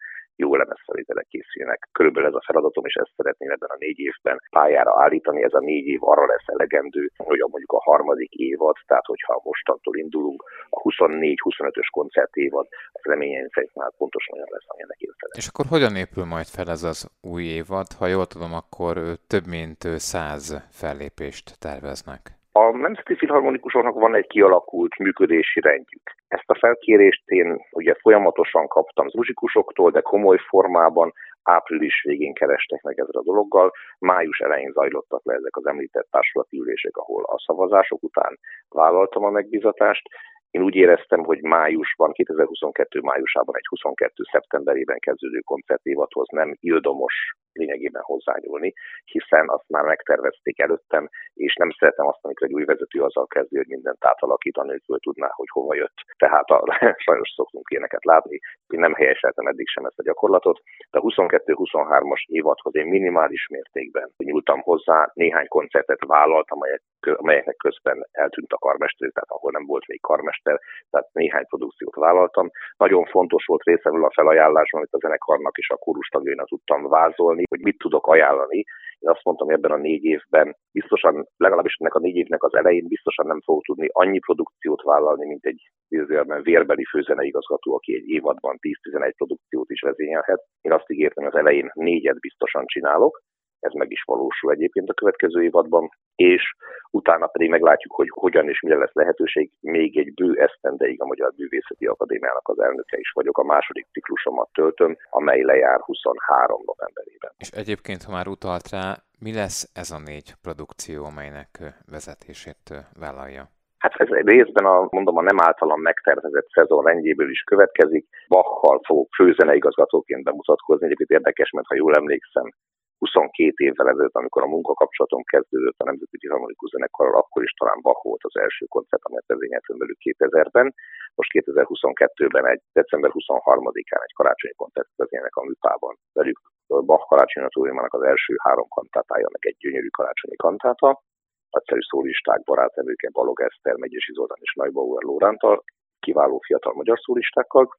jó 0.43 0.55
lemezfelvételek 0.55 1.27
készüljenek. 1.27 1.79
Körülbelül 1.91 2.29
ez 2.29 2.39
a 2.41 2.47
feladatom, 2.49 2.85
és 2.85 2.93
ezt 2.93 3.15
szeretném 3.15 3.49
ebben 3.49 3.69
a 3.69 3.81
négy 3.85 3.99
évben 3.99 4.37
pályára 4.49 4.93
állítani. 5.03 5.43
Ez 5.43 5.53
a 5.53 5.59
négy 5.59 5.85
év 5.85 6.03
arra 6.03 6.25
lesz 6.25 6.47
elegendő, 6.55 7.11
hogy 7.17 7.39
a 7.39 7.47
mondjuk 7.51 7.71
a 7.71 7.85
harmadik 7.89 8.33
évad, 8.33 8.75
tehát 8.87 9.05
hogyha 9.05 9.41
mostantól 9.43 9.95
indulunk, 9.97 10.43
a 10.69 10.79
24-25-ös 10.89 11.89
koncert 11.91 12.35
évad, 12.35 12.67
az 12.91 13.01
reményeim 13.03 13.47
szerint 13.53 13.75
már 13.75 13.91
pontosan 13.97 14.35
olyan 14.35 14.47
lesz, 14.51 14.65
amilyenek 14.67 14.99
én 14.99 15.11
szeretném. 15.19 15.41
És 15.41 15.47
akkor 15.47 15.65
hogyan 15.65 15.95
épül 15.95 16.25
majd 16.25 16.45
fel 16.45 16.69
ez 16.69 16.83
az 16.83 17.09
új 17.21 17.43
évad? 17.43 17.87
Ha 17.99 18.07
jól 18.07 18.25
tudom, 18.25 18.53
akkor 18.53 18.93
több 19.27 19.45
mint 19.47 19.81
száz 20.11 20.67
fellépést 20.71 21.59
terveznek. 21.59 22.21
A 22.51 22.77
Nemzeti 22.77 23.15
Filharmonikusoknak 23.15 23.93
van 23.93 24.15
egy 24.15 24.27
kialakult 24.27 24.97
működési 24.97 25.59
rendjük. 25.59 26.15
Ezt 26.27 26.49
a 26.49 26.57
felkérést 26.59 27.23
én 27.25 27.59
ugye 27.71 27.93
folyamatosan 28.01 28.67
kaptam 28.67 29.05
az 29.05 29.13
muzsikusoktól, 29.13 29.91
de 29.91 30.01
komoly 30.01 30.37
formában 30.37 31.13
április 31.43 32.03
végén 32.03 32.33
kerestek 32.33 32.81
meg 32.81 32.99
ezzel 32.99 33.21
a 33.21 33.23
dologgal. 33.23 33.71
Május 33.99 34.39
elején 34.39 34.71
zajlottak 34.71 35.21
le 35.23 35.33
ezek 35.33 35.57
az 35.57 35.67
említett 35.67 36.07
társulati 36.11 36.59
ülések, 36.59 36.97
ahol 36.97 37.23
a 37.23 37.39
szavazások 37.45 38.03
után 38.03 38.39
vállaltam 38.69 39.23
a 39.23 39.29
megbizatást, 39.29 40.07
én 40.51 40.61
úgy 40.61 40.75
éreztem, 40.75 41.23
hogy 41.23 41.41
májusban, 41.41 42.11
2022 42.11 43.01
májusában 43.01 43.55
egy 43.57 43.65
22 43.69 44.23
szeptemberében 44.31 44.99
kezdődő 44.99 45.39
koncertévathoz 45.39 46.27
nem 46.31 46.55
ildomos 46.59 47.13
lényegében 47.53 48.01
hozzányúlni, 48.01 48.73
hiszen 49.05 49.49
azt 49.49 49.69
már 49.69 49.83
megtervezték 49.83 50.59
előttem, 50.59 51.09
és 51.33 51.55
nem 51.55 51.71
szeretem 51.71 52.07
azt, 52.07 52.19
amikor 52.21 52.47
egy 52.47 52.53
új 52.53 52.65
vezető 52.65 53.01
azzal 53.01 53.27
kezdi, 53.27 53.57
hogy 53.57 53.67
mindent 53.67 54.05
átalakítani, 54.05 54.69
hogy 54.85 54.99
tudná, 54.99 55.29
hogy 55.31 55.47
hova 55.51 55.75
jött. 55.75 55.97
Tehát 56.17 56.49
a, 56.49 56.59
sajnos 57.05 57.29
szoktunk 57.35 57.69
ilyeneket 57.69 58.03
látni, 58.03 58.39
én 58.73 58.79
nem 58.79 58.93
helyeseltem 58.93 59.47
eddig 59.47 59.67
sem 59.67 59.85
ezt 59.85 59.99
a 59.99 60.03
gyakorlatot, 60.03 60.59
de 60.91 60.99
a 60.99 61.01
22-23-as 61.01 62.23
évadhoz 62.25 62.75
én 62.75 62.87
minimális 62.87 63.47
mértékben 63.47 64.11
nyúltam 64.17 64.59
hozzá, 64.61 65.11
néhány 65.13 65.47
koncertet 65.47 66.05
vállaltam, 66.05 66.57
amelyek, 66.59 66.81
amelyeknek 67.21 67.55
közben 67.55 68.07
eltűnt 68.11 68.51
a 68.51 68.57
karmester, 68.57 69.09
tehát 69.11 69.29
ahol 69.31 69.51
nem 69.51 69.65
volt 69.65 69.87
még 69.87 70.01
karmester, 70.01 70.59
tehát 70.89 71.07
néhány 71.11 71.45
produkciót 71.45 71.95
vállaltam. 71.95 72.49
Nagyon 72.77 73.05
fontos 73.05 73.45
volt 73.45 73.63
részemről 73.63 74.05
a 74.05 74.13
felajánlásban, 74.13 74.79
amit 74.79 74.93
a 74.93 74.97
zenekarnak 74.97 75.57
és 75.57 75.69
a 75.69 75.77
kórus 75.77 76.07
tagjainak 76.07 76.47
tudtam 76.47 76.87
vázolni, 76.87 77.38
hogy 77.49 77.59
mit 77.59 77.77
tudok 77.77 78.07
ajánlani. 78.07 78.57
Én 78.99 79.09
azt 79.09 79.23
mondtam, 79.23 79.47
hogy 79.47 79.55
ebben 79.55 79.71
a 79.71 79.81
négy 79.81 80.03
évben 80.03 80.55
biztosan, 80.71 81.27
legalábbis 81.37 81.75
ennek 81.79 81.93
a 81.93 81.99
négy 81.99 82.15
évnek 82.15 82.43
az 82.43 82.53
elején 82.53 82.87
biztosan 82.87 83.27
nem 83.27 83.41
fogok 83.41 83.63
tudni 83.63 83.87
annyi 83.91 84.19
produkciót 84.19 84.81
vállalni, 84.81 85.25
mint 85.27 85.45
egy 85.45 85.69
idézőjelben 85.87 86.41
vérbeli 86.41 86.83
főzeneigazgató, 86.83 87.75
aki 87.75 87.95
egy 87.95 88.07
évadban 88.07 88.57
10-11 88.61 89.13
produkciót 89.15 89.69
is 89.69 89.81
vezényelhet. 89.81 90.41
Én 90.61 90.71
azt 90.71 90.91
ígértem, 90.91 91.23
hogy 91.23 91.33
az 91.33 91.39
elején 91.39 91.71
négyet 91.73 92.19
biztosan 92.19 92.65
csinálok, 92.65 93.21
ez 93.59 93.73
meg 93.73 93.91
is 93.91 94.03
valósul 94.05 94.51
egyébként 94.51 94.89
a 94.89 94.93
következő 94.93 95.43
évadban, 95.43 95.89
és 96.19 96.43
utána 96.91 97.27
pedig 97.27 97.49
meglátjuk, 97.49 97.93
hogy 97.95 98.07
hogyan 98.11 98.49
és 98.49 98.61
mire 98.61 98.77
lesz 98.77 98.93
lehetőség. 98.93 99.51
Még 99.59 99.97
egy 99.97 100.13
bő 100.13 100.39
esztendeig 100.39 101.01
a 101.01 101.05
Magyar 101.05 101.33
Művészeti 101.37 101.85
Akadémiának 101.85 102.47
az 102.47 102.59
elnöke 102.59 102.97
is 102.97 103.11
vagyok, 103.11 103.37
a 103.37 103.43
második 103.43 103.87
ciklusomat 103.91 104.49
töltöm, 104.53 104.97
amely 105.09 105.41
lejár 105.41 105.79
23 105.79 106.61
novemberében. 106.65 107.31
És 107.37 107.49
egyébként, 107.49 108.03
ha 108.03 108.11
már 108.11 108.27
utalt 108.27 108.69
rá, 108.69 108.95
mi 109.19 109.33
lesz 109.33 109.71
ez 109.73 109.91
a 109.91 109.99
négy 110.05 110.33
produkció, 110.41 111.05
amelynek 111.05 111.49
vezetését 111.91 112.63
vállalja? 112.99 113.43
Hát 113.77 113.93
ez 113.95 114.07
részben 114.07 114.65
a, 114.65 114.87
mondom, 114.89 115.17
a 115.17 115.21
nem 115.21 115.39
általam 115.39 115.81
megtervezett 115.81 116.49
szezon 116.49 116.83
rendjéből 116.83 117.29
is 117.29 117.41
következik. 117.41 118.07
Bachal 118.27 118.81
fogok 118.85 119.09
főzeneigazgatóként 119.15 120.23
bemutatkozni. 120.23 120.85
Egyébként 120.85 121.09
érdekes, 121.09 121.49
mert 121.51 121.67
ha 121.67 121.75
jól 121.75 121.95
emlékszem, 121.95 122.53
22 122.99 123.65
évvel 123.67 123.89
ezelőtt, 123.89 124.21
amikor 124.21 124.41
a 124.43 124.53
munkakapcsolatom 124.55 125.23
kezdődött 125.33 125.79
a 125.79 125.89
Nemzeti 125.89 126.17
Filharmonikus 126.17 126.69
Zenekarral, 126.69 127.19
akkor 127.21 127.43
is 127.43 127.53
talán 127.59 127.79
Bach 127.81 128.01
volt 128.03 128.23
az 128.23 128.35
első 128.43 128.65
koncert, 128.65 129.03
amelyet 129.05 129.31
vezényeltem 129.33 129.77
velük 129.77 129.99
2000-ben. 130.07 130.67
Most 131.15 131.31
2022-ben 131.33 132.45
egy 132.53 132.61
december 132.79 133.11
23-án 133.13 134.01
egy 134.07 134.15
karácsonyi 134.19 134.53
koncert 134.61 134.89
vezényelnek 134.95 135.35
a 135.35 135.45
műpában 135.49 135.93
velük. 136.13 136.39
Bach 136.67 137.05
karácsonyi 137.07 137.47
az 137.87 138.03
első 138.11 138.33
három 138.43 138.67
kantátája, 138.67 139.27
meg 139.31 139.43
egy 139.49 139.57
gyönyörű 139.59 139.87
karácsonyi 139.87 140.35
kantáta. 140.35 141.01
Nagyszerű 141.49 141.81
szólisták, 141.81 142.43
barátemőke, 142.43 143.09
Balog 143.11 143.41
Eszter, 143.41 143.75
Megyesi 143.75 144.11
Zoltán 144.13 144.37
és 144.41 144.53
Nagybauer 144.53 145.03
Lórántal, 145.03 145.63
kiváló 145.99 146.39
fiatal 146.45 146.73
magyar 146.73 146.99
szólistákkal, 146.99 147.69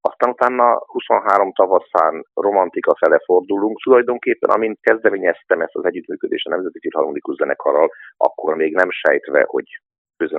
aztán 0.00 0.30
utána 0.30 0.82
23 0.86 1.52
tavaszán 1.52 2.24
romantika 2.34 2.96
fele 2.96 3.18
fordulunk. 3.24 3.82
Tulajdonképpen, 3.82 4.50
amint 4.50 4.78
kezdeményeztem 4.80 5.60
ezt 5.60 5.76
az 5.76 5.84
együttműködést 5.84 6.46
a 6.46 6.50
Nemzeti 6.50 6.78
Filharmonikus 6.78 7.36
Zenekarral, 7.36 7.88
akkor 8.16 8.56
még 8.56 8.74
nem 8.74 8.90
sejtve, 8.90 9.44
hogy 9.46 9.64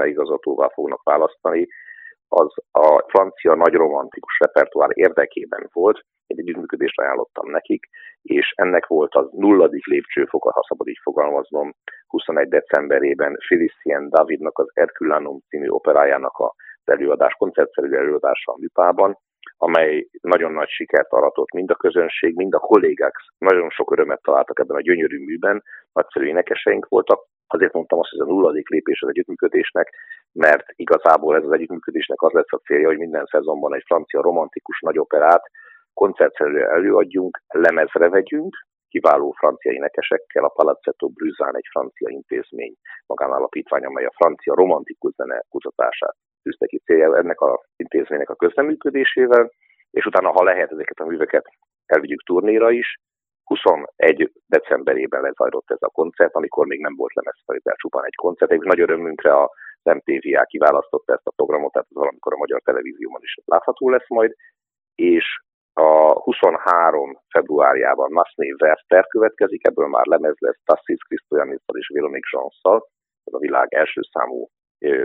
igazgatóval 0.06 0.70
fognak 0.70 1.04
választani, 1.04 1.68
az 2.28 2.54
a 2.72 3.04
francia 3.08 3.56
nagy 3.56 3.74
romantikus 3.74 4.40
repertoár 4.40 4.90
érdekében 4.94 5.70
volt, 5.74 6.02
egy 6.28 6.40
együttműködést 6.40 7.00
ajánlottam 7.00 7.50
nekik, 7.50 7.86
és 8.22 8.54
ennek 8.56 8.86
volt 8.88 9.16
az 9.16 9.30
nulladik 9.32 9.86
lépcsőfoka, 9.86 10.52
ha 10.52 10.66
szabad 10.68 10.88
így 10.88 11.00
fogalmaznom, 11.04 11.74
21 12.08 12.48
decemberében 12.48 13.38
Felicien 13.48 14.10
Davidnak 14.10 14.58
az 14.60 14.72
Herculanum 14.74 15.40
című 15.48 15.68
operájának 15.68 16.38
a 16.38 16.54
előadás, 16.84 17.34
koncertszerű 17.34 17.96
előadása 17.96 18.52
a 18.52 18.58
Műpában, 18.60 19.18
amely 19.66 20.08
nagyon 20.22 20.52
nagy 20.52 20.70
sikert 20.70 21.12
aratott. 21.12 21.52
Mind 21.52 21.72
a 21.72 21.76
közönség, 21.76 22.36
mind 22.36 22.54
a 22.54 22.60
kollégák 22.60 23.16
nagyon 23.38 23.70
sok 23.70 23.92
örömet 23.92 24.22
találtak 24.22 24.60
ebben 24.60 24.78
a 24.78 24.82
gyönyörű 24.82 25.24
műben, 25.24 25.64
nagyszerű 25.94 26.26
énekeseink 26.26 26.88
voltak, 26.88 27.20
Azért 27.54 27.74
mondtam 27.74 28.00
azt, 28.00 28.10
hogy 28.10 28.20
ez 28.20 28.28
a 28.28 28.30
nulladik 28.30 28.70
lépés 28.70 29.02
az 29.02 29.10
együttműködésnek, 29.10 29.88
mert 30.32 30.66
igazából 30.76 31.36
ez 31.36 31.44
az 31.44 31.52
együttműködésnek 31.52 32.22
az 32.22 32.32
lesz 32.32 32.54
a 32.54 32.58
célja, 32.58 32.88
hogy 32.88 32.98
minden 32.98 33.26
szezonban 33.26 33.76
egy 33.76 33.84
francia 33.86 34.22
romantikus 34.22 34.80
nagyoperát 34.80 35.44
koncertszerűen 35.94 36.70
előadjunk, 36.70 37.42
lemezre 37.48 38.10
vegyünk, 38.10 38.56
kiváló 38.90 39.32
francia 39.32 39.72
énekesekkel, 39.72 40.44
a 40.44 40.50
Palazzetto 40.50 41.08
Brüzzán 41.08 41.56
egy 41.56 41.68
francia 41.72 42.10
intézmény 42.10 42.76
magánalapítvány, 43.06 43.86
amely 43.86 44.06
a 44.06 44.14
francia 44.16 44.56
romantikus 44.56 45.14
zene 45.14 45.44
kutatását 45.50 46.16
tűzte 46.44 46.66
ki 46.66 46.78
célja 46.86 47.18
ennek 47.18 47.40
a 47.40 47.64
intézménynek 47.76 48.30
a 48.30 48.36
közleműködésével, 48.36 49.52
és 49.92 50.06
utána, 50.06 50.32
ha 50.32 50.44
lehet, 50.44 50.72
ezeket 50.72 51.00
a 51.00 51.06
műveket 51.06 51.46
elvigyük 51.86 52.24
turnéra 52.24 52.72
is. 52.72 53.00
21 53.44 54.32
decemberében 54.46 55.22
lezajlott 55.22 55.72
ez 55.72 55.82
a 55.82 55.90
koncert, 55.90 56.36
amikor 56.36 56.66
még 56.66 56.80
nem 56.80 56.96
volt 56.96 57.14
lemezfelvétel, 57.14 57.76
csupán 57.76 58.06
egy 58.06 58.16
koncert. 58.16 58.52
És 58.52 58.58
nagy 58.62 58.80
örömünkre 58.80 59.34
a 59.34 59.52
MTVA 59.84 60.44
kiválasztotta 60.44 61.14
ezt 61.14 61.28
a 61.28 61.34
programot, 61.36 61.72
tehát 61.72 61.88
ez 61.90 61.98
valamikor 61.98 62.34
a 62.34 62.38
magyar 62.38 62.62
televízióban 62.62 63.22
is 63.24 63.38
látható 63.46 63.90
lesz 63.90 64.10
majd, 64.10 64.32
és 64.96 65.26
a 65.74 66.22
23 66.22 67.20
februárjában 67.30 68.12
Masné 68.12 68.52
Werther 68.62 69.08
következik, 69.08 69.68
ebből 69.68 69.88
már 69.88 70.06
lemez 70.06 70.36
lesz 70.40 70.62
Tassis 70.66 71.02
Krisztoyanisszal 71.08 71.78
és 71.78 71.88
Véronique 71.94 72.30
Jansszal, 72.32 72.88
ez 73.24 73.34
a 73.34 73.38
világ 73.40 73.74
első 73.74 74.02
számú 74.12 74.50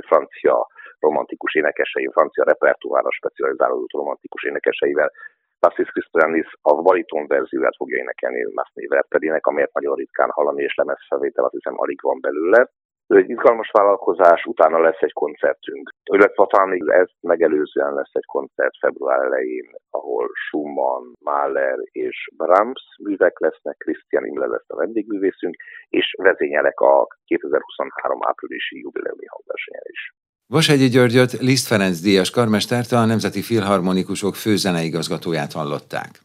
francia 0.00 0.66
romantikus 1.00 1.54
énekesei, 1.54 2.08
francia 2.12 2.44
repertoárra 2.44 3.10
specializálódott 3.10 3.92
romantikus 3.92 4.42
énekeseivel. 4.42 5.12
Tassis 5.58 5.88
Krisztoyanis 5.88 6.48
a 6.62 6.82
bariton 6.82 7.26
verzióját 7.26 7.76
fogja 7.76 7.96
énekelni 7.98 8.46
Masné 8.54 8.86
Wertherének, 8.86 9.46
amelyet 9.46 9.72
nagyon 9.72 9.94
ritkán 9.94 10.30
hallani, 10.30 10.62
és 10.62 10.74
lemezfelvétel 10.74 11.44
azt 11.44 11.52
hiszem 11.52 11.78
alig 11.78 12.00
van 12.02 12.20
belőle. 12.20 12.70
Ez 13.06 13.16
egy 13.16 13.30
izgalmas 13.30 13.70
vállalkozás, 13.70 14.44
utána 14.44 14.80
lesz 14.80 15.00
egy 15.00 15.12
koncertünk. 15.12 15.90
Illetve 16.12 16.46
talán 16.46 16.68
még 16.68 16.82
ezt 16.88 17.16
megelőzően 17.20 17.94
lesz 17.94 18.12
egy 18.12 18.24
koncert 18.24 18.76
február 18.80 19.22
elején, 19.22 19.70
ahol 19.90 20.30
Schumann, 20.34 21.12
Mahler 21.20 21.78
és 21.92 22.28
Brahms 22.36 22.82
művek 23.02 23.38
lesznek, 23.38 23.76
Christian 23.76 24.26
Imle 24.26 24.46
lesz 24.46 24.68
a 24.68 24.76
vendégművészünk, 24.76 25.56
és 25.88 26.14
vezényelek 26.18 26.80
a 26.80 27.06
2023 27.24 28.18
áprilisi 28.22 28.78
jubileumi 28.78 29.26
hangversenyen 29.26 29.84
is. 29.84 30.12
Vasegyi 30.48 30.88
Györgyöt 30.88 31.32
Liszt 31.32 31.66
Ferenc 31.66 32.00
díjas 32.00 32.30
karmestert 32.30 32.92
a 32.92 33.04
Nemzeti 33.04 33.42
Filharmonikusok 33.42 34.36
főzeneigazgatóját 34.36 35.52
hallották. 35.52 36.22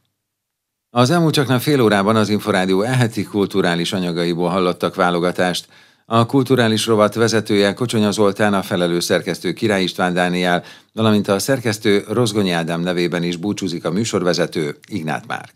Az 0.90 1.10
elmúlt 1.10 1.34
csak 1.34 1.62
fél 1.62 1.82
órában 1.82 2.16
az 2.16 2.30
Inforádió 2.30 2.82
eheti 2.82 3.24
kulturális 3.24 3.94
anyagaiból 3.94 4.50
hallottak 4.50 4.96
válogatást, 4.96 5.68
a 6.06 6.26
kulturális 6.26 6.86
rovat 6.86 7.16
vezetője 7.16 7.74
Kocsonya 7.74 8.12
Zoltán, 8.12 8.54
a 8.54 8.62
felelő 8.62 9.00
szerkesztő 9.00 9.54
Király 9.54 9.84
István 9.84 10.14
Dániel, 10.14 10.64
valamint 10.94 11.28
a 11.28 11.40
szerkesztő 11.40 12.04
Rozgonyi 12.08 12.52
Ádám 12.52 12.82
nevében 12.82 13.24
is 13.24 13.36
búcsúzik 13.36 13.86
a 13.86 13.92
műsorvezető 13.92 14.78
Ignát 14.88 15.28
Márk. 15.28 15.54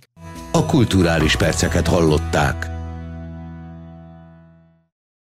A 0.52 0.66
kulturális 0.66 1.36
perceket 1.36 1.88
hallották. 1.88 2.75